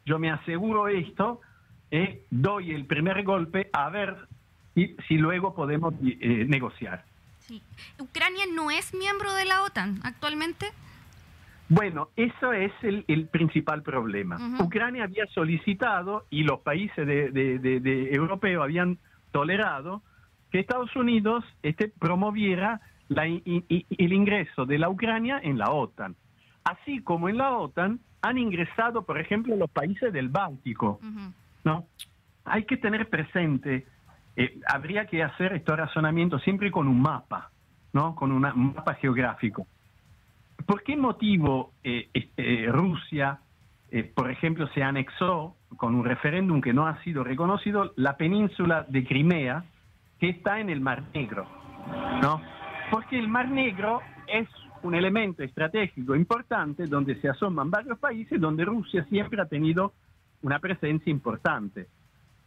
yo 0.05 0.19
me 0.19 0.31
aseguro 0.31 0.87
esto, 0.89 1.39
eh, 1.91 2.25
doy 2.29 2.71
el 2.71 2.85
primer 2.85 3.23
golpe 3.23 3.69
a 3.71 3.89
ver 3.89 4.27
y, 4.75 4.95
si 5.07 5.17
luego 5.17 5.55
podemos 5.55 5.93
eh, 6.03 6.45
negociar. 6.47 7.05
¿Ucrania 7.99 8.45
no 8.53 8.71
es 8.71 8.93
miembro 8.93 9.33
de 9.33 9.45
la 9.45 9.63
OTAN 9.63 9.99
actualmente? 10.03 10.67
Bueno, 11.69 12.09
eso 12.15 12.53
es 12.53 12.71
el, 12.83 13.27
principal 13.31 13.81
problema. 13.81 14.37
Ucrania 14.59 15.05
había 15.05 15.25
solicitado 15.27 16.25
y 16.29 16.43
los 16.43 16.59
países 16.59 17.07
de, 17.07 18.09
europeos 18.11 18.63
habían 18.63 18.99
tolerado 19.33 20.01
que 20.49 20.59
Estados 20.59 20.95
Unidos 20.95 21.43
este, 21.63 21.89
promoviera 21.89 22.79
el 23.09 24.13
ingreso 24.13 24.65
de 24.65 24.77
la 24.77 24.89
Ucrania 24.89 25.41
en 25.43 25.57
la 25.57 25.71
OTAN. 25.71 26.15
Así 26.63 27.01
como 27.01 27.27
en 27.27 27.37
la 27.37 27.57
OTAN 27.57 27.99
han 28.21 28.37
ingresado, 28.37 29.03
por 29.03 29.19
ejemplo, 29.19 29.55
los 29.57 29.69
países 29.69 30.13
del 30.13 30.29
Báltico. 30.29 30.99
¿no? 31.65 31.87
Hay 32.45 32.63
que 32.63 32.77
tener 32.77 33.09
presente, 33.09 33.85
eh, 34.37 34.59
habría 34.67 35.05
que 35.07 35.23
hacer 35.23 35.53
estos 35.53 35.77
razonamientos 35.77 36.41
siempre 36.43 36.71
con 36.71 36.87
un 36.87 37.01
mapa, 37.01 37.51
¿no? 37.91 38.15
con 38.15 38.31
un 38.31 38.41
mapa 38.41 38.93
geográfico. 38.95 39.67
¿Por 40.65 40.83
qué 40.83 40.95
motivo 40.95 41.73
eh, 41.83 42.07
este, 42.13 42.67
Rusia, 42.67 43.39
eh, 43.93 44.03
por 44.03 44.31
ejemplo, 44.31 44.67
se 44.73 44.81
anexó 44.81 45.55
con 45.77 45.93
un 45.93 46.03
referéndum 46.03 46.61
que 46.61 46.73
no 46.73 46.87
ha 46.87 46.99
sido 47.03 47.23
reconocido 47.23 47.93
la 47.95 48.17
península 48.17 48.87
de 48.89 49.05
Crimea, 49.05 49.65
que 50.19 50.29
está 50.29 50.59
en 50.59 50.71
el 50.71 50.81
Mar 50.81 51.03
Negro? 51.13 51.47
¿no? 52.19 52.41
Porque 52.89 53.19
el 53.19 53.27
Mar 53.27 53.49
Negro 53.49 54.01
es 54.27 54.47
un 54.81 54.95
elemento 54.95 55.43
estratégico 55.43 56.15
importante 56.15 56.87
donde 56.87 57.21
se 57.21 57.29
asoman 57.29 57.69
varios 57.69 57.99
países, 57.99 58.41
donde 58.41 58.65
Rusia 58.65 59.05
siempre 59.11 59.39
ha 59.39 59.45
tenido 59.45 59.93
una 60.41 60.57
presencia 60.57 61.11
importante. 61.11 61.85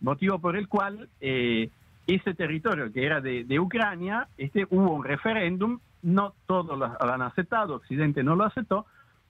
Motivo 0.01 0.41
por 0.41 0.57
el 0.57 0.67
cual 0.67 1.09
eh, 1.21 1.71
ese 2.09 2.35
territorio 2.35 2.93
que 2.93 3.07
era 3.07 3.21
de, 3.21 3.61
Ucrania, 3.61 4.27
este, 4.37 4.67
hubo 4.71 4.95
un 4.95 5.05
referéndum 5.05 5.79
no 6.03 6.35
todos 6.47 6.77
lo 6.77 7.13
han 7.13 7.23
aceptado, 7.23 7.77
Occidente 7.77 8.25
no 8.25 8.35
lo 8.35 8.45
aceptó, 8.45 8.87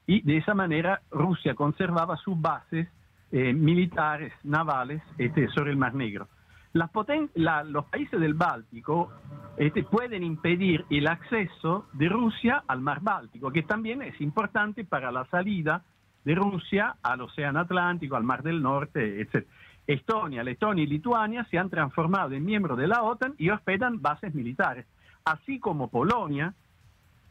y 0.06 0.22
de 0.22 0.36
esa 0.38 0.54
manera 0.54 1.02
Rusia 1.10 1.54
conservaba 1.54 2.16
sus 2.16 2.40
bases 2.40 2.88
eh, 3.32 3.52
militares, 3.52 4.32
navales, 4.44 5.02
este, 5.18 5.48
sobre 5.48 5.72
el 5.72 5.76
Mar 5.76 5.94
Negro. 5.94 6.28
Las 6.72 6.90
los 7.66 7.86
países 7.86 8.20
del 8.20 8.34
Báltico 8.34 9.10
este, 9.56 9.82
pueden 9.82 10.22
impedir 10.22 10.84
el 10.90 11.08
acceso 11.08 11.86
de 11.94 12.08
Rusia 12.08 12.62
al 12.68 12.82
Mar 12.82 13.00
Báltico, 13.00 13.50
que 13.50 13.62
también 13.62 14.02
es 14.02 14.20
importante 14.20 14.84
para 14.84 15.10
la 15.10 15.24
salida 15.26 15.82
de 16.24 16.34
Rusia 16.34 16.96
al 17.02 17.22
Océano 17.22 17.60
Atlántico, 17.60 18.16
al 18.16 18.24
Mar 18.24 18.42
del 18.42 18.62
Norte, 18.62 19.22
etc. 19.22 19.46
Estonia, 19.86 20.42
Letonia 20.42 20.84
y 20.84 20.86
Lituania 20.86 21.46
se 21.50 21.58
han 21.58 21.70
transformado 21.70 22.32
en 22.34 22.44
miembros 22.44 22.76
de 22.76 22.88
la 22.88 23.02
OTAN 23.02 23.34
y 23.38 23.50
hospedan 23.50 24.02
bases 24.02 24.34
militares, 24.34 24.84
así 25.24 25.58
como 25.58 25.88
Polonia, 25.88 26.54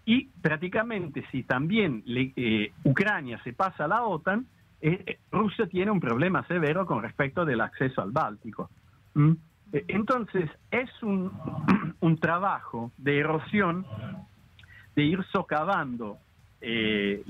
y 0.05 0.27
prácticamente 0.41 1.25
si 1.31 1.43
también 1.43 2.03
eh, 2.07 2.71
Ucrania 2.83 3.41
se 3.43 3.53
pasa 3.53 3.85
a 3.85 3.87
la 3.87 4.03
OTAN, 4.03 4.45
eh, 4.81 5.19
Rusia 5.31 5.67
tiene 5.67 5.91
un 5.91 5.99
problema 5.99 6.45
severo 6.47 6.85
con 6.85 7.01
respecto 7.01 7.43
del 7.43 7.61
acceso 7.61 8.01
al 8.01 8.11
Báltico. 8.11 8.69
¿Mm? 9.15 9.33
Entonces, 9.71 10.49
es 10.69 10.89
un, 11.01 11.31
un 11.99 12.17
trabajo 12.17 12.91
de 12.97 13.19
erosión, 13.19 13.85
de 14.95 15.03
ir 15.03 15.23
socavando 15.31 16.19
eh, 16.61 17.23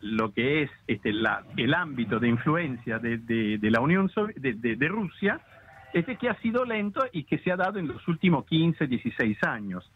lo 0.00 0.32
que 0.32 0.62
es 0.62 0.70
este, 0.86 1.10
el 1.56 1.74
ámbito 1.74 2.18
de 2.18 2.28
influencia 2.28 2.98
de, 2.98 3.58
la 3.62 3.80
Unión 3.80 4.10
de, 4.36 4.88
Rusia, 4.88 5.40
este 5.92 6.16
que 6.16 6.28
ha 6.28 6.40
sido 6.40 6.64
lento 6.64 7.04
y 7.12 7.24
que 7.24 7.38
se 7.38 7.50
ha 7.50 7.56
dado 7.56 7.78
en 7.78 7.88
los 7.88 8.06
últimos 8.06 8.46
15, 8.46 8.86
16 8.86 9.42
años, 9.44 9.90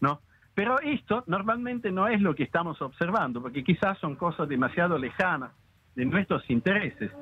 ¿no? 0.00 0.20
Pero 0.58 0.80
esto 0.80 1.22
normalmente 1.28 1.92
no 1.92 2.08
es 2.08 2.20
lo 2.20 2.34
que 2.34 2.42
estamos 2.42 2.82
observando, 2.82 3.40
porque 3.40 3.62
quizás 3.62 3.96
son 3.98 4.16
cosas 4.16 4.48
demasiado 4.48 4.98
lejanas 4.98 5.52
de 5.94 6.04
nuestros 6.04 6.50
intereses, 6.50 7.12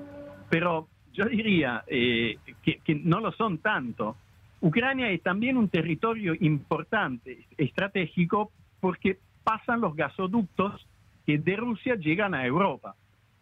pero 0.49 0.89
yo 1.13 1.27
diría 1.27 1.85
eh, 1.87 2.39
que, 2.63 2.95
no 2.95 3.21
lo 3.21 3.33
son 3.33 3.59
tanto. 3.59 4.17
Ucrania 4.63 5.11
es 5.11 5.23
también 5.23 5.59
un 5.59 5.69
territorio 5.69 6.33
importante, 6.41 7.45
estratégico, 7.59 8.53
porque 8.81 9.19
pasan 9.45 9.83
los 9.83 9.95
gasoductos 9.95 10.87
que 11.27 11.37
de 11.37 11.57
Rusia 11.57 11.97
llegan 11.97 12.33
a 12.33 12.47
Europa. 12.47 12.95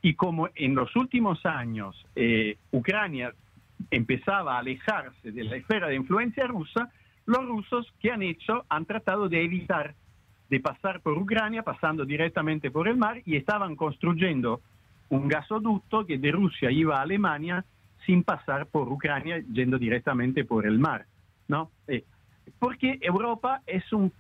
Y 0.03 0.15
como 0.15 0.49
en 0.57 0.75
los 0.75 0.97
últimos 0.97 1.47
años 1.47 2.05
eh, 2.17 2.57
Ucrania 2.73 3.33
empezaba 3.93 4.57
a 4.57 4.59
alejarse 4.59 5.31
de 5.31 5.45
la 5.45 5.55
esfera 5.55 5.87
de 5.87 5.95
influencia 5.95 6.49
rusa, 6.49 6.91
los 7.27 7.47
rusos 7.47 7.93
que 8.01 8.11
han 8.11 8.23
hecho 8.23 8.65
han 8.69 8.85
tratado 8.85 9.29
de 9.29 9.45
evitar 9.45 9.95
de 10.51 10.61
pasar 10.61 11.01
por 11.01 11.17
Ucrania, 11.17 11.63
pasando 11.63 12.05
directamente 12.05 12.71
por 12.71 12.87
el 12.87 12.97
mar, 12.97 13.23
y 13.25 13.37
estaban 13.37 13.77
construyendo 13.77 14.61
un 15.09 15.27
gasoducto 15.29 16.07
que 16.07 16.19
de 16.19 16.33
Rusia 16.33 16.71
iba 16.71 16.99
a 16.99 17.03
Alemania 17.03 17.65
sin 18.05 18.23
pasar 18.23 18.67
por 18.67 18.89
Ucrania, 18.89 19.43
yendo 19.53 19.79
directamente 19.79 20.45
por 20.45 20.67
el 20.67 20.79
mar. 20.79 21.07
¿no? 21.49 21.71
Eh, 21.89 22.05
porque 22.59 22.99
Europa 23.01 23.63
es 23.67 23.85
un 23.93 24.13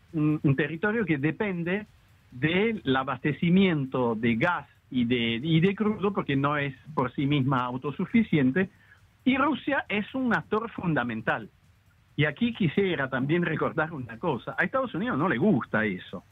territorio 0.56 1.04
que 1.04 1.18
depende 1.18 1.86
del 2.30 2.96
abastecimiento 2.96 4.14
de 4.14 4.34
gas 4.36 4.68
y 4.90 5.04
de, 5.04 5.40
y 5.42 5.60
de 5.60 5.74
crudo, 5.74 6.12
porque 6.12 6.36
no 6.36 6.56
es 6.56 6.74
por 6.94 7.12
sí 7.14 7.26
misma 7.26 7.64
autosuficiente, 7.64 8.70
y 9.24 9.36
Rusia 9.36 9.84
es 9.88 10.14
un 10.14 10.34
actor 10.34 10.70
fundamental. 10.70 11.48
Y 12.16 12.26
aquí 12.26 12.54
quisiera 12.54 13.08
también 13.08 13.42
recordar 13.42 13.92
una 13.92 14.18
cosa, 14.18 14.54
a 14.56 14.64
Estados 14.64 14.94
Unidos 14.94 15.18
no 15.18 15.28
le 15.28 15.36
gusta 15.36 15.84
eso. 15.84 16.22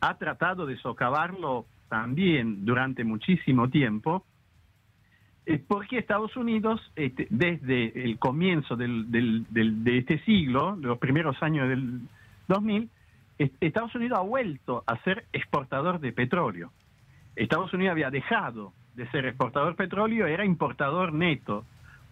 Ha 0.00 0.16
tratado 0.18 0.66
de 0.66 0.76
socavarlo 0.76 1.66
también 1.88 2.64
durante 2.64 3.04
muchísimo 3.04 3.68
tiempo, 3.68 4.24
eh, 5.46 5.62
porque 5.66 5.98
Estados 5.98 6.36
Unidos, 6.36 6.80
este, 6.96 7.26
desde 7.30 8.04
el 8.04 8.18
comienzo 8.18 8.76
del, 8.76 9.10
del, 9.10 9.46
de 9.50 9.98
este 9.98 10.18
siglo, 10.24 10.76
los 10.76 10.98
primeros 10.98 11.40
años 11.42 11.68
del 11.68 12.00
2000, 12.48 12.88
Estados 13.38 13.94
Unidos 13.94 14.18
ha 14.18 14.22
vuelto 14.22 14.82
a 14.86 14.96
ser 15.02 15.26
exportador 15.32 16.00
de 16.00 16.12
petróleo. 16.12 16.72
Estados 17.34 17.72
Unidos 17.74 17.92
había 17.92 18.10
dejado 18.10 18.72
de 18.94 19.08
ser 19.10 19.26
exportador 19.26 19.70
de 19.70 19.84
petróleo, 19.84 20.26
era 20.26 20.44
importador 20.44 21.12
neto 21.12 21.64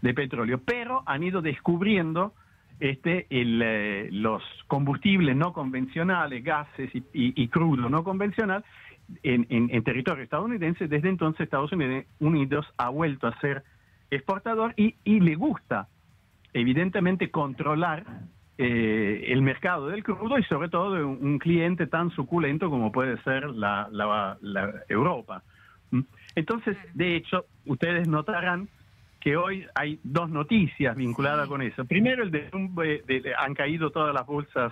de 0.02 0.12
petróleo, 0.12 0.61
pero 0.64 1.02
han 1.06 1.23
ido 1.23 1.40
descubriendo 1.40 2.35
este, 2.81 3.26
eh, 3.31 4.09
los 4.11 4.43
combustibles 4.66 5.37
no 5.37 5.52
convencionales, 5.52 6.43
gases 6.43 6.90
y, 7.12 7.49
crudo 7.49 7.88
no 7.88 8.04
convencional 8.04 8.64
en, 9.23 9.85
territorio 9.85 10.25
estadounidense. 10.25 10.88
Desde 10.88 11.09
entonces 11.09 11.43
Estados 11.43 11.73
Unidos 12.21 12.66
ha 12.76 12.88
vuelto 12.88 13.26
a 13.26 13.38
ser 13.40 13.62
exportador 14.11 14.75
y 14.76 15.21
le 15.21 15.35
gusta, 15.35 15.88
evidentemente, 16.52 17.31
controlar 17.31 18.04
eh, 18.56 19.32
el 19.32 19.43
mercado 19.43 19.89
del 19.89 20.04
crudo 20.04 20.39
y 20.39 20.45
sobre 20.45 20.69
todo 20.69 20.95
de 20.95 21.02
un, 21.02 21.41
cliente 21.41 21.89
tan 21.89 22.10
suculento 22.10 22.71
como 22.71 22.93
puede 22.93 23.21
ser 23.25 23.50
la, 23.50 24.39
Europa. 24.89 25.43
¿Mm? 25.91 26.02
Entonces, 26.37 26.76
de 26.95 27.17
hecho, 27.17 27.47
ustedes 27.67 28.06
notarán 28.06 28.69
que 29.25 29.39
hoy 29.39 29.67
hay 29.75 29.99
dos 30.02 30.28
noticias 30.28 30.95
vinculadas 30.95 31.49
con 31.49 31.63
eso. 31.63 31.87
Primero, 31.87 32.23
el 32.23 32.30
de, 32.30 33.32
han 33.39 33.54
caído 33.54 33.91
todas 33.91 34.13
las 34.13 34.26
bolsas 34.26 34.71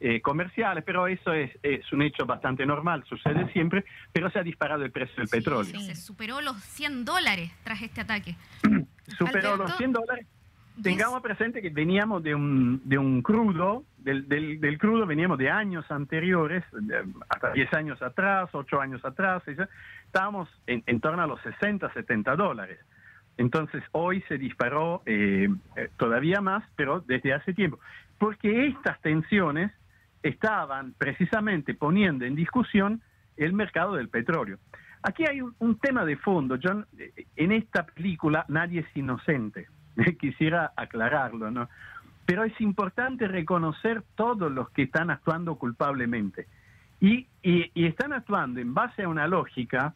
eh, 0.00 0.20
comerciales, 0.20 0.82
pero 0.84 1.06
eso 1.06 1.32
es, 1.32 1.52
es, 1.62 1.92
un 1.92 2.02
hecho 2.02 2.26
bastante 2.26 2.66
normal, 2.66 3.04
sucede 3.08 3.48
siempre, 3.52 3.84
pero 4.12 4.30
se 4.30 4.40
ha 4.40 4.42
disparado 4.42 4.84
el 4.84 4.90
precio 4.90 5.14
del 5.18 5.28
petróleo. 5.28 5.78
se 5.78 5.94
superó 5.94 6.40
los 6.40 6.56
100 6.56 7.04
dólares 7.04 7.52
tras 7.62 7.80
este 7.80 8.00
ataque. 8.00 8.34
superó 9.16 9.56
los 9.56 9.76
100 9.76 9.92
dólares 9.92 10.26
tengamos 10.82 11.22
presente 11.22 11.60
que 11.60 11.70
veníamos 11.70 12.22
de 12.22 12.34
un, 12.36 12.80
de 12.84 12.98
un 12.98 13.20
crudo, 13.22 13.84
del, 13.98 14.28
del, 14.28 14.78
crudo 14.78 15.06
veníamos 15.06 15.36
de 15.36 15.50
años 15.50 15.84
anteriores, 15.90 16.64
hasta 17.28 17.52
10 17.52 17.74
años 17.74 18.02
atrás, 18.02 18.48
8 18.52 18.80
años 18.80 19.04
atrás, 19.04 19.42
estábamos 20.06 20.48
en, 20.68 20.84
en, 20.86 21.00
torno 21.00 21.22
a 21.22 21.26
los 21.26 21.40
60, 21.42 21.92
70 21.92 22.36
dólares. 22.36 22.78
Entonces 23.38 23.82
hoy 23.92 24.22
se 24.28 24.36
disparó 24.36 25.02
eh, 25.06 25.48
todavía 25.96 26.40
más, 26.40 26.64
pero 26.76 27.00
desde 27.00 27.32
hace 27.32 27.54
tiempo, 27.54 27.78
porque 28.18 28.66
estas 28.66 29.00
tensiones 29.00 29.72
estaban 30.22 30.92
precisamente 30.98 31.74
poniendo 31.74 32.24
en 32.24 32.34
discusión 32.34 33.00
el 33.36 33.52
mercado 33.52 33.94
del 33.94 34.08
petróleo. 34.08 34.58
Aquí 35.02 35.24
hay 35.24 35.40
un, 35.40 35.78
tema 35.78 36.04
de 36.04 36.16
fondo, 36.16 36.58
John, 36.62 36.84
en 37.36 37.52
esta 37.52 37.86
película 37.86 38.44
nadie 38.48 38.80
es 38.80 38.96
inocente 38.96 39.68
quisiera 40.18 40.72
aclararlo, 40.76 41.50
¿no? 41.50 41.68
Pero 42.26 42.44
es 42.44 42.60
importante 42.60 43.26
reconocer 43.26 44.02
todos 44.14 44.52
los 44.52 44.70
que 44.70 44.82
están 44.82 45.10
actuando 45.10 45.56
culpablemente. 45.56 46.46
Y, 47.00 47.26
están 47.74 48.12
actuando 48.12 48.60
en 48.60 48.74
base 48.74 49.04
a 49.04 49.08
una 49.08 49.26
lógica 49.26 49.94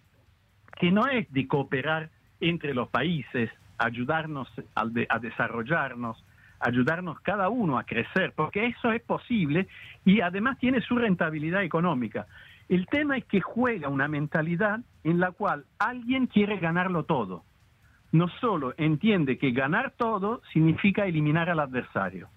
que 0.78 0.90
no 0.90 1.06
es 1.08 1.30
de 1.32 1.46
cooperar 1.46 2.10
entre 2.42 2.74
los 2.74 2.88
países, 2.88 3.50
ayudarnos 3.78 4.48
a, 4.74 4.84
a 5.08 5.18
desarrollarnos, 5.18 6.22
ayudarnos 6.60 7.20
cada 7.20 7.48
uno 7.48 7.78
a 7.78 7.84
crecer, 7.84 8.32
porque 8.36 8.66
eso 8.66 8.92
es 8.92 9.02
posible 9.02 9.66
y 10.04 10.20
además 10.20 10.58
tiene 10.58 10.80
su 10.82 10.96
rentabilidad 10.96 11.62
económica. 11.62 12.26
El 12.68 12.86
tema 12.86 13.16
es 13.16 13.24
que 13.24 13.40
juega 13.40 13.88
una 13.88 14.08
mentalidad 14.08 14.80
en 15.04 15.18
la 15.18 15.32
cual 15.32 15.64
alguien 15.78 16.26
quiere 16.26 16.58
ganarlo 16.58 17.04
todo 17.04 17.44
no 18.12 18.28
solo 18.40 18.74
entiende 18.76 19.38
que 19.38 19.50
ganar 19.50 19.94
todo 19.96 20.42
significa 20.52 21.06
eliminar 21.06 21.48
al 21.50 21.60
adversario. 21.60 22.28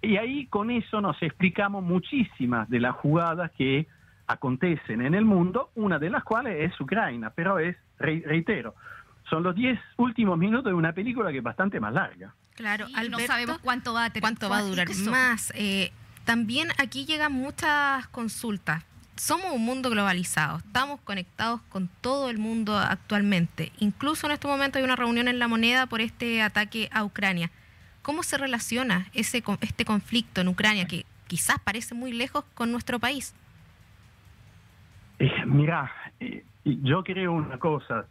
Y 0.00 0.16
ahí 0.16 0.46
con 0.46 0.70
eso 0.70 1.00
nos 1.00 1.20
explicamos 1.22 1.84
muchísimas 1.84 2.68
de 2.70 2.80
las 2.80 2.94
jugadas 2.96 3.50
que 3.52 3.86
acontecen 4.32 5.02
en 5.02 5.14
el 5.14 5.24
mundo, 5.24 5.70
una 5.74 5.98
de 5.98 6.10
las 6.10 6.24
cuales 6.24 6.70
es 6.70 6.80
Ucrania, 6.80 7.32
pero 7.34 7.58
es, 7.58 7.76
reitero, 7.98 8.74
son 9.28 9.42
los 9.42 9.54
diez 9.54 9.78
últimos 9.96 10.38
minutos 10.38 10.66
de 10.66 10.74
una 10.74 10.92
película 10.92 11.30
que 11.30 11.38
es 11.38 11.44
bastante 11.44 11.80
más 11.80 11.92
larga. 11.92 12.34
Claro, 12.54 12.86
no 13.10 13.18
sabemos 13.20 13.58
cuánto 13.58 13.94
va 13.94 14.06
a, 14.06 14.12
cuánto 14.12 14.48
va 14.50 14.58
a 14.58 14.62
durar 14.62 14.88
más. 15.08 15.52
Eh, 15.56 15.90
también 16.24 16.68
aquí 16.78 17.06
llegan 17.06 17.32
muchas 17.32 18.06
consultas 18.08 18.84
somos 19.16 19.52
un 19.52 19.64
mundo 19.64 19.90
globalizado, 19.90 20.58
estamos 20.58 21.00
conectados 21.02 21.60
con 21.68 21.88
todo 22.00 22.30
el 22.30 22.38
mundo 22.38 22.76
actualmente. 22.78 23.72
Incluso 23.78 24.26
en 24.26 24.32
este 24.32 24.48
momento 24.48 24.78
hay 24.78 24.84
una 24.84 24.96
reunión 24.96 25.28
en 25.28 25.38
la 25.38 25.48
moneda 25.48 25.86
por 25.86 26.00
este 26.00 26.42
ataque 26.42 26.88
a 26.92 27.04
Ucrania. 27.04 27.50
¿Cómo 28.02 28.22
se 28.22 28.36
relaciona 28.38 29.08
ese, 29.12 29.44
este 29.60 29.84
conflicto 29.84 30.40
en 30.40 30.48
Ucrania 30.48 30.86
que 30.86 31.06
quizás 31.28 31.58
parece 31.62 31.94
muy 31.94 32.12
lejos 32.12 32.44
con 32.54 32.72
nuestro 32.72 32.98
país? 32.98 33.34
Eh, 35.22 35.46
mira, 35.46 35.88
eh, 36.18 36.44
yo 36.64 37.04
creo 37.04 37.30
una 37.30 37.56
cosa, 37.56 38.08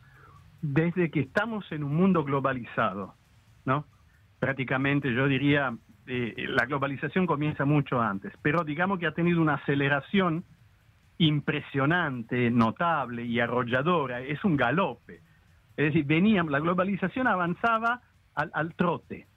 desde 0.62 1.12
que 1.12 1.19
estamos 1.19 1.69
en 1.74 1.84
un 1.84 1.93
mundo 1.93 2.24
globalizado, 2.24 3.15
¿no? 3.65 3.84
Prácticamente 4.39 5.13
yo 5.13 5.28
diría, 5.28 5.76
eh, 6.08 6.34
la 6.47 6.65
globalización 6.67 7.28
comienza 7.28 7.65
mucho 7.65 8.00
antes, 8.00 8.32
pero 8.41 8.63
digamos 8.63 8.97
que 8.97 9.08
ha 9.08 9.12
tenido 9.12 9.41
una 9.41 9.56
aceleración 9.56 10.45
impresionante, 11.17 12.50
notable 12.50 13.26
y 13.26 13.41
arrolladora, 13.41 14.21
es 14.21 14.41
un 14.45 14.56
galope. 14.56 15.15
Es 15.76 15.88
decir, 15.88 16.06
veníamos, 16.06 16.50
la 16.54 16.62
globalización 16.62 17.28
avanzaba 17.28 18.04
al, 18.36 18.74
trote. 18.76 19.28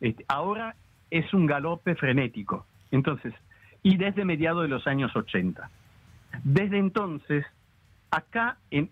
Este, 0.00 0.24
ahora 0.26 0.74
es 1.10 1.34
un 1.34 1.44
galope 1.44 1.96
frenético. 1.96 2.66
Entonces, 2.90 3.34
y 3.82 3.98
desde 3.98 4.24
mediados 4.24 4.62
de 4.62 4.68
los 4.68 4.86
años 4.86 5.14
80. 5.14 5.68
Desde 6.42 6.78
entonces, 6.78 7.44
acá 8.10 8.58
en, 8.70 8.90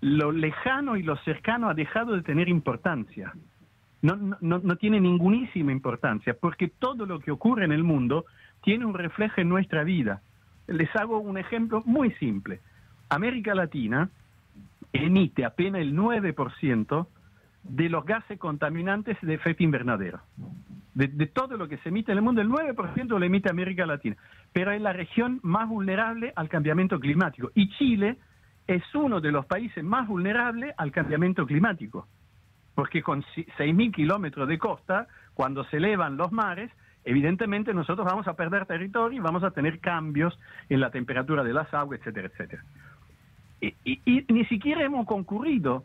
lo 0.00 0.32
lejano 0.32 0.96
y 0.96 1.02
lo 1.02 1.16
cercano 1.18 1.68
ha 1.68 1.74
dejado 1.74 2.14
de 2.14 2.22
tener 2.22 2.48
importancia. 2.48 3.32
No, 4.02 4.16
no, 4.16 4.58
no 4.58 4.76
tiene 4.76 5.00
ningunísima 5.00 5.72
importancia, 5.72 6.34
porque 6.34 6.68
todo 6.68 7.06
lo 7.06 7.18
que 7.20 7.30
ocurre 7.30 7.64
en 7.64 7.72
el 7.72 7.82
mundo 7.82 8.26
tiene 8.62 8.84
un 8.84 8.94
reflejo 8.94 9.40
en 9.40 9.48
nuestra 9.48 9.84
vida. 9.84 10.20
Les 10.66 10.94
hago 10.96 11.18
un 11.18 11.38
ejemplo 11.38 11.82
muy 11.86 12.12
simple. 12.12 12.60
América 13.08 13.54
Latina 13.54 14.10
emite 14.92 15.44
apenas 15.44 15.80
el 15.80 15.96
9% 15.96 17.06
de 17.62 17.88
los 17.88 18.04
gases 18.04 18.38
contaminantes 18.38 19.16
de 19.20 19.34
efecto 19.34 19.62
invernadero. 19.62 20.20
De, 20.94 21.26
todo 21.26 21.58
lo 21.58 21.68
que 21.68 21.76
se 21.78 21.90
emite 21.90 22.12
en 22.12 22.18
el 22.18 22.24
mundo, 22.24 22.40
el 22.40 22.48
9% 22.48 23.06
lo 23.06 23.22
emite 23.22 23.50
América 23.50 23.84
Latina. 23.84 24.16
Pero 24.56 24.72
es 24.72 24.80
la 24.80 24.94
región 24.94 25.38
más 25.42 25.68
vulnerable 25.68 26.32
al 26.34 26.48
cambiamiento 26.48 26.98
climático. 26.98 27.50
Y 27.54 27.68
Chile 27.76 28.16
es 28.66 28.82
uno 28.94 29.20
de 29.20 29.30
los 29.30 29.44
países 29.44 29.84
más 29.84 30.08
vulnerables 30.08 30.72
al 30.78 30.92
cambiamiento 30.92 31.44
climático. 31.44 32.08
Porque 32.74 33.02
con 33.02 33.22
6.000 33.22 33.92
kilómetros 33.92 34.48
de 34.48 34.56
costa, 34.56 35.08
cuando 35.34 35.64
se 35.64 35.76
elevan 35.76 36.16
los 36.16 36.32
mares, 36.32 36.70
evidentemente 37.04 37.74
nosotros 37.74 38.06
vamos 38.06 38.26
a 38.28 38.32
perder 38.32 38.64
territorio 38.64 39.18
y 39.18 39.20
vamos 39.20 39.44
a 39.44 39.50
tener 39.50 39.78
cambios 39.78 40.38
en 40.70 40.80
la 40.80 40.90
temperatura 40.90 41.44
de 41.44 41.52
las 41.52 41.74
aguas, 41.74 42.00
etcétera, 42.00 42.28
etcétera. 42.28 42.64
y 43.60 44.24
ni 44.32 44.46
siquiera 44.46 44.82
hemos 44.82 45.04
concurrido 45.04 45.84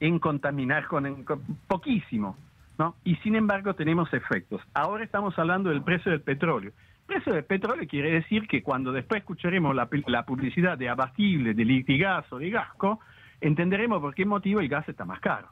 en 0.00 0.18
contaminar 0.20 0.86
con, 0.86 1.22
poquísimo, 1.66 2.38
¿no? 2.78 2.96
Y 3.04 3.16
sin 3.16 3.36
embargo 3.36 3.74
tenemos 3.74 4.10
efectos. 4.14 4.62
Ahora 4.72 5.04
estamos 5.04 5.38
hablando 5.38 5.68
del 5.68 5.82
precio 5.82 6.12
del 6.12 6.22
petróleo. 6.22 6.72
El 7.08 7.14
precio 7.14 7.34
del 7.34 7.44
petróleo 7.44 7.86
quiere 7.86 8.10
decir 8.10 8.48
que 8.48 8.62
cuando 8.62 8.90
después 8.90 9.20
escucharemos 9.20 9.76
la, 9.76 10.24
publicidad 10.26 10.76
de 10.76 10.88
abastible, 10.88 11.54
de 11.54 11.64
litigas 11.64 12.30
o 12.32 12.38
de 12.38 12.50
gasco, 12.50 12.98
entenderemos 13.40 14.00
por 14.00 14.12
qué 14.12 14.24
motivo 14.24 14.58
el 14.58 14.68
gas 14.68 14.88
está 14.88 15.04
más 15.04 15.20
caro. 15.20 15.48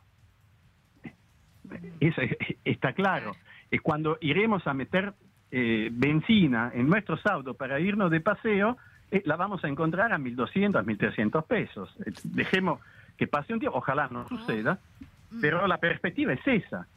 Eso 2.01 2.23
está 2.65 2.93
claro. 2.93 3.37
Es 3.71 3.81
cuando 3.81 4.19
iremos 4.21 4.67
a 4.67 4.75
meter 4.75 5.15
eh, 5.53 5.91
benzina 5.93 6.73
en 6.75 6.89
nuestros 6.89 7.25
autos 7.25 7.57
para 7.57 7.79
irnos 7.79 8.11
de 8.11 8.21
paseo, 8.21 8.77
eh, 9.13 9.23
la 9.25 9.37
vamos 9.37 9.63
a 9.63 9.69
encontrar 9.69 10.13
a 10.13 10.19
1.200, 10.19 10.77
a 10.77 10.83
1.300 10.83 11.47
pesos. 11.47 11.97
Eh, 12.05 12.13
dejemos 12.25 12.81
que 13.17 13.29
pase 13.29 13.53
un 13.53 13.61
tiempo, 13.61 13.79
ojalá 13.79 14.09
no 14.11 14.27
suceda, 14.27 14.81
mm. 15.31 15.41
pero 15.41 15.65
la 15.69 15.79
perspectiva 15.79 16.33
es 16.33 16.45
esa, 16.45 16.89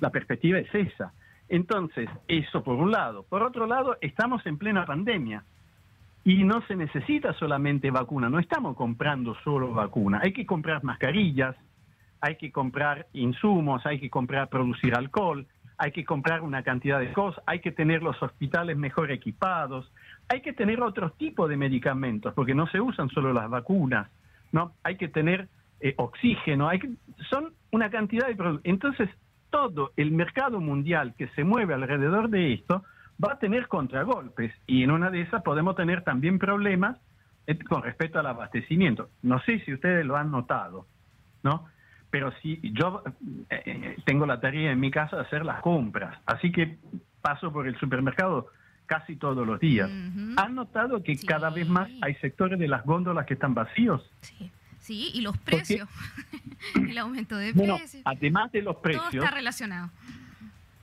la 0.00 0.08
perspectiva 0.08 0.58
es 0.58 0.74
esa. 0.74 1.12
Entonces, 1.52 2.08
eso 2.28 2.62
por 2.62 2.76
un 2.76 2.90
lado. 2.90 3.26
Por 3.28 3.42
otro 3.42 3.66
lado, 3.66 3.98
estamos 4.00 4.44
en 4.46 4.56
plena 4.56 4.86
pandemia 4.86 5.44
y 6.24 6.44
no 6.44 6.62
se 6.62 6.74
necesita 6.74 7.34
solamente 7.34 7.90
vacuna, 7.90 8.30
no 8.30 8.38
estamos 8.38 8.74
comprando 8.74 9.34
solo 9.44 9.70
vacuna, 9.74 10.20
hay 10.22 10.32
que 10.32 10.46
comprar 10.46 10.82
mascarillas, 10.82 11.54
hay 12.22 12.36
que 12.36 12.50
comprar 12.50 13.06
insumos, 13.12 13.84
hay 13.84 14.00
que 14.00 14.08
comprar, 14.08 14.48
producir 14.48 14.94
alcohol, 14.96 15.46
hay 15.76 15.92
que 15.92 16.06
comprar 16.06 16.40
una 16.40 16.62
cantidad 16.62 16.98
de 16.98 17.12
cosas, 17.12 17.44
hay 17.44 17.60
que 17.60 17.70
tener 17.70 18.02
los 18.02 18.22
hospitales 18.22 18.78
mejor 18.78 19.10
equipados, 19.10 19.92
hay 20.30 20.40
que 20.40 20.54
tener 20.54 20.80
otro 20.80 21.10
tipo 21.10 21.48
de 21.48 21.58
medicamentos, 21.58 22.32
porque 22.32 22.54
no 22.54 22.66
se 22.68 22.80
usan 22.80 23.10
solo 23.10 23.34
las 23.34 23.50
vacunas, 23.50 24.08
¿no? 24.52 24.72
Hay 24.84 24.96
que 24.96 25.08
tener 25.08 25.48
eh, 25.80 25.92
oxígeno, 25.98 26.70
hay 26.70 26.78
que, 26.78 26.88
son 27.28 27.52
una 27.72 27.90
cantidad 27.90 28.26
de 28.26 28.36
productos. 28.36 28.64
Entonces, 28.64 29.10
todo 29.52 29.92
el 29.96 30.10
mercado 30.10 30.60
mundial 30.60 31.14
que 31.16 31.28
se 31.28 31.44
mueve 31.44 31.74
alrededor 31.74 32.30
de 32.30 32.54
esto 32.54 32.82
va 33.22 33.34
a 33.34 33.38
tener 33.38 33.68
contragolpes 33.68 34.52
y 34.66 34.82
en 34.82 34.90
una 34.90 35.10
de 35.10 35.20
esas 35.20 35.42
podemos 35.42 35.76
tener 35.76 36.02
también 36.02 36.38
problemas 36.38 36.98
eh, 37.46 37.56
con 37.58 37.82
respecto 37.82 38.18
al 38.18 38.26
abastecimiento. 38.26 39.10
No 39.22 39.40
sé 39.42 39.60
si 39.60 39.74
ustedes 39.74 40.04
lo 40.06 40.16
han 40.16 40.30
notado, 40.32 40.86
¿no? 41.42 41.66
Pero 42.10 42.32
si 42.42 42.60
yo 42.72 43.04
eh, 43.50 43.96
tengo 44.06 44.26
la 44.26 44.40
tarea 44.40 44.72
en 44.72 44.80
mi 44.80 44.90
casa 44.90 45.16
de 45.16 45.22
hacer 45.22 45.44
las 45.44 45.60
compras, 45.60 46.18
así 46.26 46.50
que 46.50 46.78
paso 47.20 47.52
por 47.52 47.68
el 47.68 47.78
supermercado 47.78 48.48
casi 48.86 49.16
todos 49.16 49.46
los 49.46 49.60
días. 49.60 49.90
¿Han 50.36 50.54
notado 50.54 51.02
que 51.02 51.16
cada 51.16 51.50
vez 51.50 51.68
más 51.68 51.88
hay 52.00 52.14
sectores 52.16 52.58
de 52.58 52.68
las 52.68 52.84
góndolas 52.84 53.26
que 53.26 53.34
están 53.34 53.54
vacíos? 53.54 54.02
Sí, 54.20 54.50
sí 54.82 55.10
y 55.14 55.22
los 55.22 55.38
precios, 55.38 55.88
el 56.74 56.98
aumento 56.98 57.36
de 57.36 57.54
precios. 57.54 58.02
Además 58.04 58.52
de 58.52 58.62
los 58.62 58.76
precios. 58.76 59.10
Todo 59.10 59.22
está 59.22 59.34
relacionado. 59.34 59.90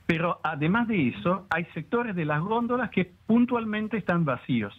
Pero 0.06 0.40
además 0.42 0.88
de 0.88 1.08
eso, 1.08 1.46
hay 1.50 1.66
sectores 1.66 2.16
de 2.16 2.24
las 2.24 2.40
góndolas 2.40 2.90
que 2.90 3.12
puntualmente 3.26 3.96
están 3.96 4.24
vacíos. 4.24 4.74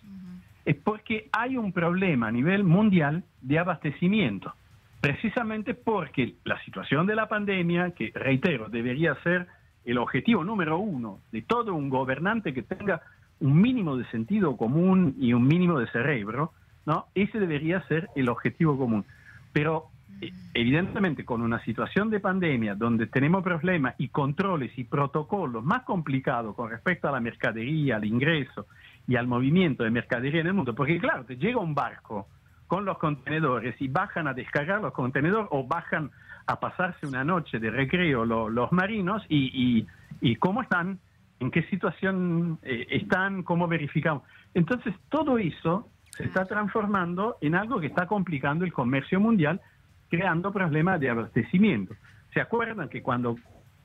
Es 0.66 0.76
porque 0.76 1.30
hay 1.32 1.56
un 1.56 1.72
problema 1.72 2.28
a 2.28 2.32
nivel 2.32 2.66
mundial 2.66 3.24
de 3.42 3.58
abastecimiento. 3.58 4.54
Precisamente 5.00 5.74
porque 5.74 6.36
la 6.44 6.62
situación 6.66 7.08
de 7.08 7.16
la 7.16 7.30
pandemia, 7.30 7.92
que 7.92 8.12
reitero, 8.14 8.68
debería 8.68 9.16
ser 9.24 9.48
el 9.86 9.98
objetivo 9.98 10.44
número 10.44 10.78
uno 10.78 11.20
de 11.32 11.42
todo 11.42 11.74
un 11.74 11.90
gobernante 11.90 12.54
que 12.54 12.62
tenga 12.62 13.02
un 13.40 13.60
mínimo 13.60 13.98
de 13.98 14.06
sentido 14.12 14.58
común 14.58 15.16
y 15.20 15.34
un 15.34 15.48
mínimo 15.48 15.80
de 15.80 15.88
cerebro, 15.88 16.54
¿no? 16.86 17.08
Ese 17.16 17.40
debería 17.40 17.82
ser 17.88 18.10
el 18.16 18.30
objetivo 18.30 18.78
común. 18.78 19.06
Pero 19.54 19.88
eh, 20.22 20.32
evidentemente 20.54 21.26
con 21.26 21.42
una 21.42 21.64
situación 21.64 22.10
de 22.10 22.20
pandemia 22.20 22.76
donde 22.76 23.08
tenemos 23.08 23.44
problemas 23.44 23.96
y 23.98 24.10
controles 24.10 24.78
y 24.78 24.84
protocolos 24.84 25.64
más 25.64 25.84
complicados 25.84 26.56
con 26.56 26.70
respecto 26.70 27.08
a 27.08 27.12
la 27.12 27.20
mercadería, 27.20 27.98
al 27.98 28.06
ingreso 28.06 28.68
y 29.08 29.16
al 29.16 29.28
movimiento 29.28 29.84
de 29.84 29.92
mercadería 29.92 30.42
en 30.42 30.48
el 30.48 30.54
mundo, 30.54 30.76
porque 30.76 31.00
claro, 31.00 31.26
te 31.26 31.38
llega 31.38 31.60
un 31.60 31.74
barco 31.74 32.28
con 32.68 32.86
los 32.86 32.98
contenedores 32.98 33.76
y 33.82 33.88
bajan 33.88 34.28
a 34.28 34.34
descargar 34.34 34.82
los 34.82 34.94
contenedores 34.94 35.48
o 35.52 35.68
bajan 35.68 36.12
a 36.46 36.60
pasarse 36.60 37.06
una 37.06 37.24
noche 37.24 37.60
de 37.60 37.70
recreo 37.70 38.26
los 38.26 38.72
marinos 38.72 39.24
y, 39.28 39.86
y 40.22 40.36
cómo 40.38 40.62
están 40.62 41.00
en 41.42 41.50
qué 41.50 41.64
situación 41.64 42.60
eh, 42.62 42.86
están, 42.92 43.44
cómo 43.44 43.68
verificamos. 43.68 44.24
Entonces, 44.54 44.94
todo 45.10 45.40
eso 45.40 45.90
se 46.16 46.26
está 46.26 46.46
transformando 46.46 47.38
en 47.42 47.56
algo 47.56 47.80
que 47.80 47.88
está 47.88 48.08
complicando 48.08 48.66
el 48.66 48.74
comercio 48.74 49.20
mundial, 49.20 49.62
creando 50.10 50.52
problemas 50.52 51.00
de 51.00 51.10
abastecimiento. 51.10 51.96
¿Se 52.34 52.42
acuerdan 52.42 52.90
que 52.90 53.02
cuando 53.02 53.38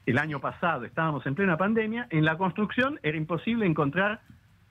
el 0.04 0.18
año 0.18 0.40
pasado 0.40 0.84
estábamos 0.84 1.26
en 1.26 1.34
plena 1.34 1.56
pandemia, 1.56 2.06
en 2.10 2.24
la 2.24 2.36
construcción 2.36 2.98
era 3.02 3.16
imposible 3.16 3.66
encontrar 3.66 4.20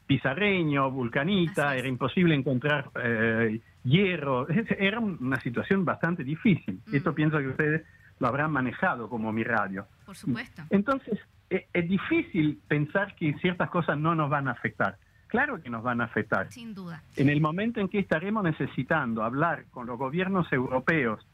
pizarreño, 0.08 0.92
vulcanita, 0.92 1.76
era 1.76 1.88
imposible 1.88 2.36
encontrar 2.36 2.90
eh, 3.02 3.60
hierro, 3.84 4.48
era 4.80 5.00
una 5.00 5.40
situación 5.42 5.84
bastante 5.84 6.24
difícil. 6.24 6.80
Mm. 6.86 6.96
Esto 6.96 7.14
pienso 7.14 7.38
que 7.40 7.48
ustedes 7.48 7.86
lo 8.20 8.28
habrán 8.28 8.52
manejado 8.52 9.10
como 9.10 9.32
mi 9.32 9.44
radio. 9.44 9.88
Por 10.06 10.16
supuesto. 10.16 10.64
Entonces, 10.70 11.20
eh, 11.50 11.68
es, 11.74 11.90
difícil 11.90 12.60
pensar 12.68 13.16
que 13.16 13.34
ciertas 13.40 13.70
cosas 13.70 13.98
no 13.98 14.16
nos 14.16 14.30
van 14.30 14.48
a 14.48 14.52
afectar. 14.52 14.98
Claro 15.36 15.62
que 15.62 15.70
nos 15.70 15.84
van 15.84 16.00
a 16.00 16.06
afectar. 16.06 16.50
Sin 16.50 16.74
duda. 16.74 17.02
En 17.18 17.28
el 17.28 17.42
momento 17.42 17.82
en 17.82 17.90
que 17.90 18.00
estaremos 18.00 18.42
necesitando 18.42 19.22
hablar 19.22 19.66
con 19.72 19.86
los 19.86 20.00
gobiernos 20.00 20.52
europeos 20.54 21.28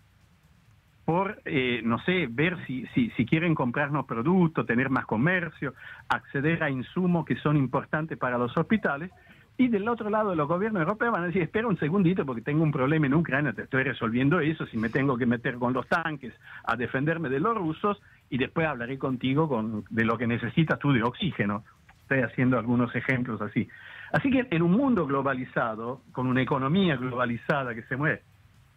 por, 1.06 1.40
eh, 1.46 1.82
no 1.84 2.00
sé, 2.00 2.28
ver 2.28 2.58
si, 2.66 2.88
si, 2.96 3.12
si, 3.12 3.26
quieren 3.28 3.54
comprarnos 3.54 4.08
productos, 4.08 4.66
tener 4.66 4.90
más 4.90 5.06
comercio, 5.06 5.76
acceder 6.10 6.64
a 6.64 6.72
insumos 6.72 7.26
que 7.26 7.36
son 7.36 7.58
importantes 7.58 8.18
para 8.18 8.40
los 8.40 8.58
hospitales, 8.58 9.12
y 9.58 9.68
del 9.68 9.88
otro 9.88 10.10
lado, 10.10 10.34
los 10.34 10.48
gobiernos 10.48 10.82
europeos 10.82 11.12
van 11.12 11.24
a 11.24 11.28
decir, 11.28 11.44
espera 11.44 11.68
un 11.68 11.78
segundito 11.78 12.26
porque 12.26 12.42
tengo 12.42 12.64
un 12.64 12.72
problema 12.72 13.06
en 13.06 13.14
Ucrania, 13.14 13.54
te 13.54 13.64
estoy 13.64 13.84
resolviendo 13.84 14.40
eso, 14.40 14.66
si 14.66 14.78
me 14.78 14.90
tengo 14.90 15.18
que 15.18 15.28
meter 15.28 15.56
con 15.56 15.74
los 15.74 15.88
tanques 15.88 16.34
a 16.64 16.76
defenderme 16.76 17.30
de 17.30 17.40
los 17.40 17.56
rusos, 17.56 18.02
y 18.32 18.38
después 18.40 18.66
hablaré 18.66 18.98
contigo 18.98 19.48
con, 19.48 19.84
de 19.90 20.06
lo 20.06 20.18
que 20.18 20.26
necesitas 20.26 20.80
tú 20.80 20.94
de 20.94 21.04
oxígeno. 21.04 21.64
Estoy 22.12 22.30
haciendo 22.30 22.60
algunos 22.60 22.94
ejemplos 22.94 23.42
así. 23.42 23.70
Así 24.12 24.30
que 24.30 24.46
en 24.50 24.62
un 24.62 24.72
mundo 24.72 25.06
globalizado, 25.06 26.02
con 26.12 26.28
una 26.28 26.42
economía 26.42 26.98
globalizada 26.98 27.74
que 27.74 27.84
se 27.84 27.96
mueve, 27.96 28.22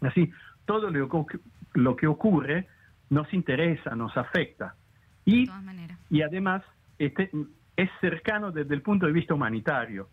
así, 0.03 0.31
todo 0.67 0.89
lo 0.91 1.27
que, 1.27 1.39
lo 1.75 1.97
que 1.97 2.07
ocurre 2.07 2.69
nos 3.11 3.33
interesa, 3.35 3.97
nos 3.97 4.17
afecta. 4.17 4.77
Y, 5.25 5.51
y 6.11 6.23
además 6.23 6.63
este, 6.99 7.29
es 7.77 7.91
cercano 8.01 8.53
desde 8.53 8.75
el 8.75 8.83
punto 8.83 9.07
de 9.07 9.13
vista 9.13 9.35
humanitario 9.35 10.09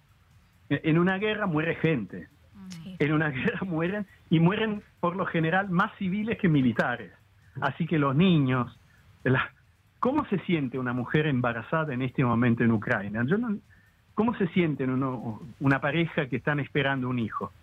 en 0.70 0.98
una 0.98 1.18
guerra 1.18 1.46
muere 1.46 1.76
gente. 1.76 2.28
En 3.00 3.12
una 3.12 3.30
guerra 3.30 3.60
mueren 3.66 4.08
y 4.30 4.40
mueren 4.40 4.82
por 5.00 5.16
lo 5.16 5.26
general 5.26 5.70
más 5.70 5.92
civiles 5.98 6.38
que 6.40 6.48
militares. 6.48 7.12
Así 7.60 7.86
que 7.86 8.00
los 8.00 8.16
niños, 8.16 8.80
¿cómo 10.02 10.26
se 10.26 10.40
siente 10.40 10.78
una 10.78 10.92
mujer 10.92 11.28
embarazada 11.28 11.94
en 11.94 12.02
este 12.02 12.26
momento 12.26 12.66
en 12.66 12.72
Ucrania? 12.74 13.24
Yo 13.26 13.38
¿Cómo 14.14 14.36
se 14.36 14.48
siente 14.50 14.86
una 14.86 15.80
pareja 15.80 16.28
que 16.28 16.36
están 16.36 16.60
esperando 16.60 17.08
un 17.08 17.20
hijo? 17.20 17.54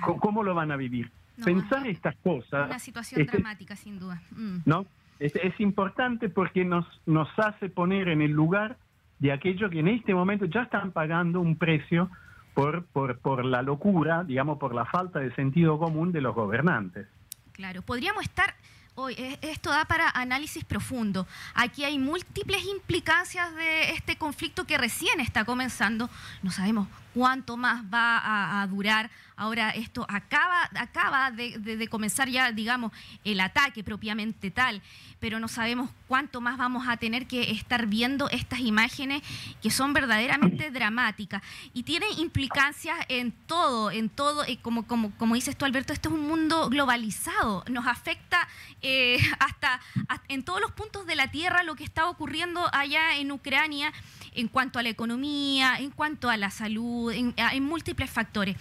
¿Cómo, 0.00 0.42
lo 0.42 0.54
van 0.54 0.72
a 0.72 0.76
vivir? 0.76 1.10
Pensar 1.44 1.86
estas 1.86 2.16
cosas. 2.16 2.68
Una 2.68 2.78
situación 2.78 3.26
dramática, 3.26 3.76
sin 3.76 3.98
duda. 3.98 4.22
Mm. 4.30 4.58
¿No? 4.64 4.86
Es, 5.18 5.36
es, 5.36 5.60
importante 5.60 6.28
porque 6.28 6.64
nos, 6.64 6.86
nos 7.06 7.28
hace 7.38 7.68
poner 7.68 8.08
en 8.08 8.22
el 8.22 8.30
lugar 8.30 8.76
de 9.18 9.32
aquellos 9.32 9.70
que 9.70 9.80
en 9.80 9.88
este 9.88 10.14
momento 10.14 10.46
ya 10.46 10.62
están 10.62 10.90
pagando 10.92 11.40
un 11.40 11.56
precio 11.56 12.10
por, 12.54 12.84
por, 12.86 13.18
por 13.18 13.44
la 13.44 13.62
locura, 13.62 14.24
digamos, 14.24 14.58
por 14.58 14.74
la 14.74 14.86
falta 14.86 15.18
de 15.18 15.34
sentido 15.34 15.78
común 15.78 16.12
de 16.12 16.20
los 16.20 16.34
gobernantes. 16.34 17.06
Claro, 17.52 17.82
podríamos 17.82 18.24
estar 18.24 18.54
hoy, 18.94 19.14
eh, 19.18 19.38
esto 19.42 19.70
da 19.70 19.84
para 19.84 20.08
análisis 20.10 20.64
profundo. 20.64 21.26
Aquí 21.54 21.84
hay 21.84 21.98
múltiples 21.98 22.64
implicancias 22.64 23.54
de 23.54 23.90
este 23.92 24.16
conflicto 24.16 24.64
que 24.64 24.78
recién 24.78 25.20
está 25.20 25.44
comenzando. 25.44 26.08
No 26.42 26.50
sabemos 26.50 26.88
cuánto 27.14 27.56
más 27.56 27.84
va 27.84 28.60
a, 28.60 28.66
durar. 28.66 29.10
Ahora 29.36 29.70
esto 29.70 30.04
acaba, 30.08 30.68
acaba 30.74 31.30
de, 31.30 31.88
comenzar 31.88 32.28
ya, 32.28 32.52
digamos, 32.52 32.92
el 33.24 33.40
ataque 33.40 33.82
propiamente 33.82 34.50
tal, 34.50 34.82
pero 35.20 35.40
no 35.40 35.48
sabemos 35.48 35.90
cuánto 36.08 36.40
más 36.40 36.58
vamos 36.58 36.86
a 36.88 36.96
tener 36.96 37.26
que 37.26 37.50
estar 37.52 37.86
viendo 37.86 38.28
estas 38.30 38.60
imágenes 38.60 39.22
que 39.62 39.70
son 39.70 39.92
verdaderamente 39.92 40.70
dramáticas 40.70 41.42
y 41.72 41.84
tienen 41.84 42.10
implicancias 42.18 42.96
en 43.08 43.32
todo, 43.32 43.90
en 43.90 44.08
todo, 44.08 44.44
eh, 44.44 44.58
como, 44.60 44.86
como, 44.86 45.10
como 45.12 45.34
dices 45.34 45.56
tú, 45.56 45.64
Alberto, 45.64 45.92
esto 45.92 46.08
es 46.10 46.14
un 46.14 46.26
mundo 46.26 46.68
globalizado, 46.68 47.64
nos 47.68 47.86
afecta 47.86 48.48
eh, 48.82 49.18
hasta, 49.38 49.80
hasta 50.08 50.24
en 50.28 50.42
todos 50.42 50.60
los 50.60 50.72
puntos 50.72 51.06
de 51.06 51.14
la 51.14 51.28
Tierra 51.28 51.62
lo 51.62 51.74
que 51.74 51.84
está 51.84 52.08
ocurriendo 52.08 52.68
allá 52.72 53.16
en 53.16 53.32
Ucrania 53.32 53.92
en 54.34 54.48
cuanto 54.48 54.78
a 54.78 54.82
la 54.82 54.88
economía, 54.88 55.76
en 55.78 55.90
cuanto 55.90 56.28
a 56.28 56.36
la 56.36 56.50
salud, 56.50 57.03
en, 57.10 57.34
múltiples 57.62 58.10
factores. 58.10 58.56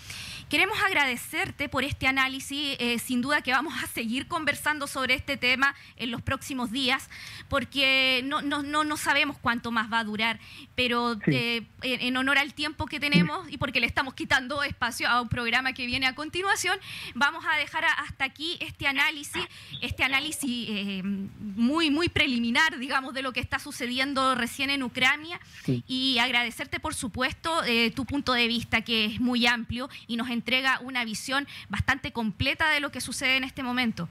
Queremos 0.53 0.77
agradecerte 0.83 1.67
por 1.67 1.83
este 1.83 2.05
análisis, 2.05 2.75
eh, 2.77 2.99
sin 2.99 3.23
duda 3.23 3.41
que 3.41 3.51
vamos 3.51 3.73
a 3.81 3.87
seguir 3.87 4.27
conversando 4.27 4.85
sobre 4.85 5.15
este 5.15 5.35
tema 5.35 5.73
en 5.97 6.11
los 6.11 6.21
próximos 6.21 6.71
días, 6.71 7.09
porque 7.49 8.21
no, 8.23 8.43
no, 8.43 8.61
no, 8.61 8.97
sabemos 8.97 9.39
cuánto 9.41 9.71
más 9.71 9.91
va 9.91 9.97
a 9.97 10.03
durar, 10.03 10.39
pero 10.75 11.17
eh, 11.25 11.63
en 11.81 12.15
honor 12.17 12.37
al 12.37 12.53
tiempo 12.53 12.85
que 12.85 12.99
tenemos 12.99 13.51
y 13.51 13.57
porque 13.57 13.79
le 13.79 13.87
estamos 13.87 14.13
quitando 14.13 14.61
espacio 14.61 15.09
a 15.09 15.21
un 15.21 15.27
programa 15.27 15.73
que 15.73 15.87
viene 15.87 16.05
a 16.05 16.13
continuación, 16.13 16.77
vamos 17.15 17.43
a 17.51 17.57
dejar 17.57 17.85
hasta 17.85 18.23
aquí 18.23 18.57
este 18.59 18.85
análisis, 18.85 19.41
este 19.81 20.03
análisis 20.03 20.67
eh, 20.69 21.01
muy, 21.03 21.89
muy 21.89 22.09
preliminar, 22.09 22.77
digamos, 22.77 23.15
de 23.15 23.23
lo 23.23 23.33
que 23.33 23.39
está 23.39 23.57
sucediendo 23.57 24.35
recién 24.35 24.69
en 24.69 24.83
Ucrania. 24.83 25.39
Y 25.87 26.19
agradecerte, 26.19 26.79
por 26.79 26.93
supuesto, 26.93 27.63
tu 27.95 28.05
punto 28.05 28.33
de 28.33 28.47
vista, 28.47 28.81
que 28.81 29.05
es 29.05 29.19
muy 29.19 29.47
amplio 29.47 29.89
y 30.05 30.15
nos 30.15 30.29
entrega 30.43 30.81
una 30.81 31.05
visión 31.05 31.47
bastante 31.69 32.11
completa 32.11 32.69
de 32.69 32.81
lo 32.81 32.89
que 32.91 32.99
sucede 32.99 33.37
en 33.37 33.45
este 33.45 33.63
momento. 33.63 34.09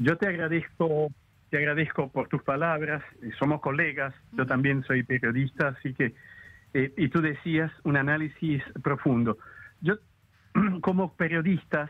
Yo 0.00 0.16
te 0.16 0.26
agradezco, 0.26 1.12
te 1.50 1.58
agradezco 1.58 2.08
por 2.08 2.26
tus 2.26 2.42
palabras. 2.42 3.04
Eh, 3.22 3.30
somos 3.38 3.60
colegas, 3.60 4.12
yo 4.32 4.46
también 4.46 4.82
soy 4.82 5.04
periodista, 5.04 5.68
así 5.68 5.94
que, 5.94 6.12
eh, 6.74 6.92
y 6.96 7.08
tú 7.08 7.20
decías 7.20 7.70
un 7.84 7.96
análisis 7.96 8.64
profundo. 8.82 9.38
Yo, 9.80 9.94
como 10.80 11.12
periodistas, 11.14 11.88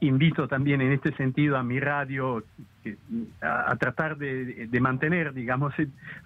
invito 0.00 0.48
también 0.48 0.80
en 0.80 0.92
este 0.92 1.14
sentido 1.16 1.58
a 1.58 1.62
mi 1.62 1.80
radio 1.80 2.42
a, 3.42 3.76
tratar 3.76 4.16
de, 4.16 4.80
mantener, 4.80 5.34
digamos, 5.34 5.74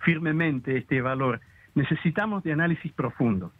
firmemente 0.05 0.77
este 0.77 1.01
valor. 1.01 1.41
Necesitamos 1.75 2.45
de 2.45 2.53
análisis 2.53 2.93
profundo. 2.93 3.51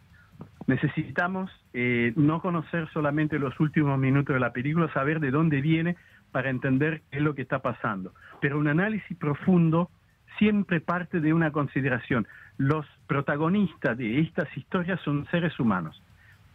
Necesitamos 0.67 1.51
eh, 1.73 2.13
no 2.15 2.41
conocer 2.41 2.89
solamente 2.91 3.37
los 3.37 3.59
últimos 3.59 3.99
minutos 3.99 4.33
de 4.33 4.39
la 4.39 4.51
película, 4.53 4.91
saber 4.93 5.19
de 5.19 5.31
dónde 5.31 5.61
viene 5.61 5.95
para 6.31 6.49
entender 6.49 7.01
qué 7.11 7.17
es 7.17 7.23
lo 7.23 7.35
que 7.35 7.43
está 7.43 7.59
pasando. 7.59 8.13
Pero 8.41 8.57
un 8.57 8.67
análisis 8.67 9.15
profundo 9.17 9.89
siempre 10.37 10.81
parte 10.81 11.19
de 11.19 11.33
una 11.33 11.51
consideración. 11.51 12.27
Los 12.57 12.85
protagonistas 13.07 13.97
de 13.97 14.19
estas 14.19 14.55
historias 14.57 14.99
son 15.01 15.25
seres 15.27 15.59
humanos. 15.59 16.01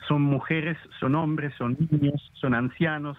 Son 0.08 0.22
mujeres, 0.22 0.76
son 0.98 1.14
hombres, 1.14 1.54
son 1.56 1.76
niños, 1.78 2.30
son 2.34 2.54
ancianos, 2.54 3.16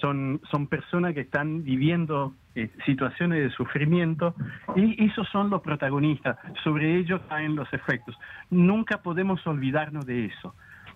son, 0.00 0.40
son 0.50 0.66
personas 0.66 1.14
que 1.14 1.20
están 1.20 1.64
viviendo 1.64 2.34
eh, 2.54 2.70
situaciones 2.86 3.42
de 3.42 3.50
sufrimiento 3.50 4.34
y 4.76 5.04
esos 5.04 5.28
son 5.28 5.50
los 5.50 5.62
protagonistas, 5.62 6.36
sobre 6.64 6.96
ellos 6.96 7.20
caen 7.28 7.56
los 7.56 7.72
efectos. 7.72 8.16
Nunca 8.50 8.98
podemos 9.02 9.46
olvidarnos 9.46 10.06
de 10.06 10.26
eso. 10.26 10.54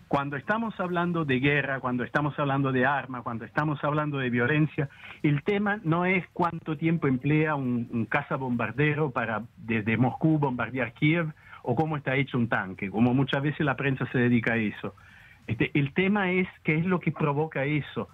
Cuando 0.09 0.37
estamos 0.37 0.79
hablando 0.79 1.25
de 1.25 1.41
guerra, 1.41 1.81
cuando 1.81 2.05
estamos 2.05 2.39
hablando 2.39 2.71
de 2.71 2.85
armas, 2.85 3.23
cuando 3.23 3.47
estamos 3.47 3.83
hablando 3.83 4.19
de 4.19 4.29
violencia, 4.29 4.91
el 5.23 5.43
tema 5.43 5.81
no 5.85 6.05
es 6.05 6.27
cuánto 6.35 6.77
tiempo 6.77 7.09
emplea 7.09 7.55
un, 7.55 7.89
un 7.91 8.05
caza 8.05 8.37
bombardero 8.37 9.11
para 9.11 9.43
desde 9.57 9.97
Moscú 9.97 10.39
bombardear 10.39 10.93
Kiev 10.93 11.33
o 11.63 11.75
cómo 11.75 11.97
está 11.97 12.17
hecho 12.17 12.37
un 12.37 12.49
tanque, 12.49 12.91
como 12.91 13.15
muchas 13.15 13.43
veces 13.43 13.65
la 13.65 13.77
prensa 13.77 14.07
se 14.13 14.19
dedica 14.19 14.55
a 14.55 14.57
eso. 14.57 14.95
Este, 15.47 15.71
el 15.75 15.93
tema 15.95 16.31
es 16.31 16.49
qué 16.63 16.77
es 16.77 16.87
lo 16.87 17.01
que 17.01 17.13
provoca 17.13 17.65
eso, 17.65 18.09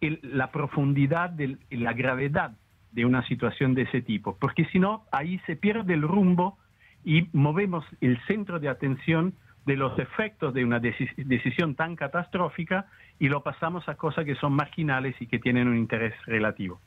la 0.00 0.50
profundidad, 0.50 1.30
de, 1.30 1.56
la 1.70 1.92
gravedad 1.92 2.52
de 2.92 3.04
una 3.04 3.26
situación 3.26 3.74
de 3.74 3.82
ese 3.82 4.02
tipo, 4.02 4.36
porque 4.38 4.66
si 4.66 4.78
no, 4.78 5.04
ahí 5.12 5.40
se 5.46 5.56
pierde 5.56 5.94
el 5.94 6.02
rumbo 6.02 6.58
y 7.04 7.28
movemos 7.32 7.84
el 8.00 8.18
centro 8.26 8.58
de 8.58 8.68
atención 8.68 9.34
de 9.64 9.76
los 9.76 9.98
efectos 9.98 10.54
de 10.54 10.64
una 10.64 10.80
decisión 10.80 11.74
tan 11.74 11.96
catastrófica 11.96 12.86
y 13.18 13.28
lo 13.28 13.42
pasamos 13.42 13.88
a 13.88 13.96
cosas 13.96 14.24
que 14.24 14.36
son 14.36 14.52
marginales 14.52 15.14
y 15.20 15.26
que 15.26 15.38
tienen 15.38 15.66
un 15.68 15.76
interés 15.76 16.14
relativo. 16.26 16.80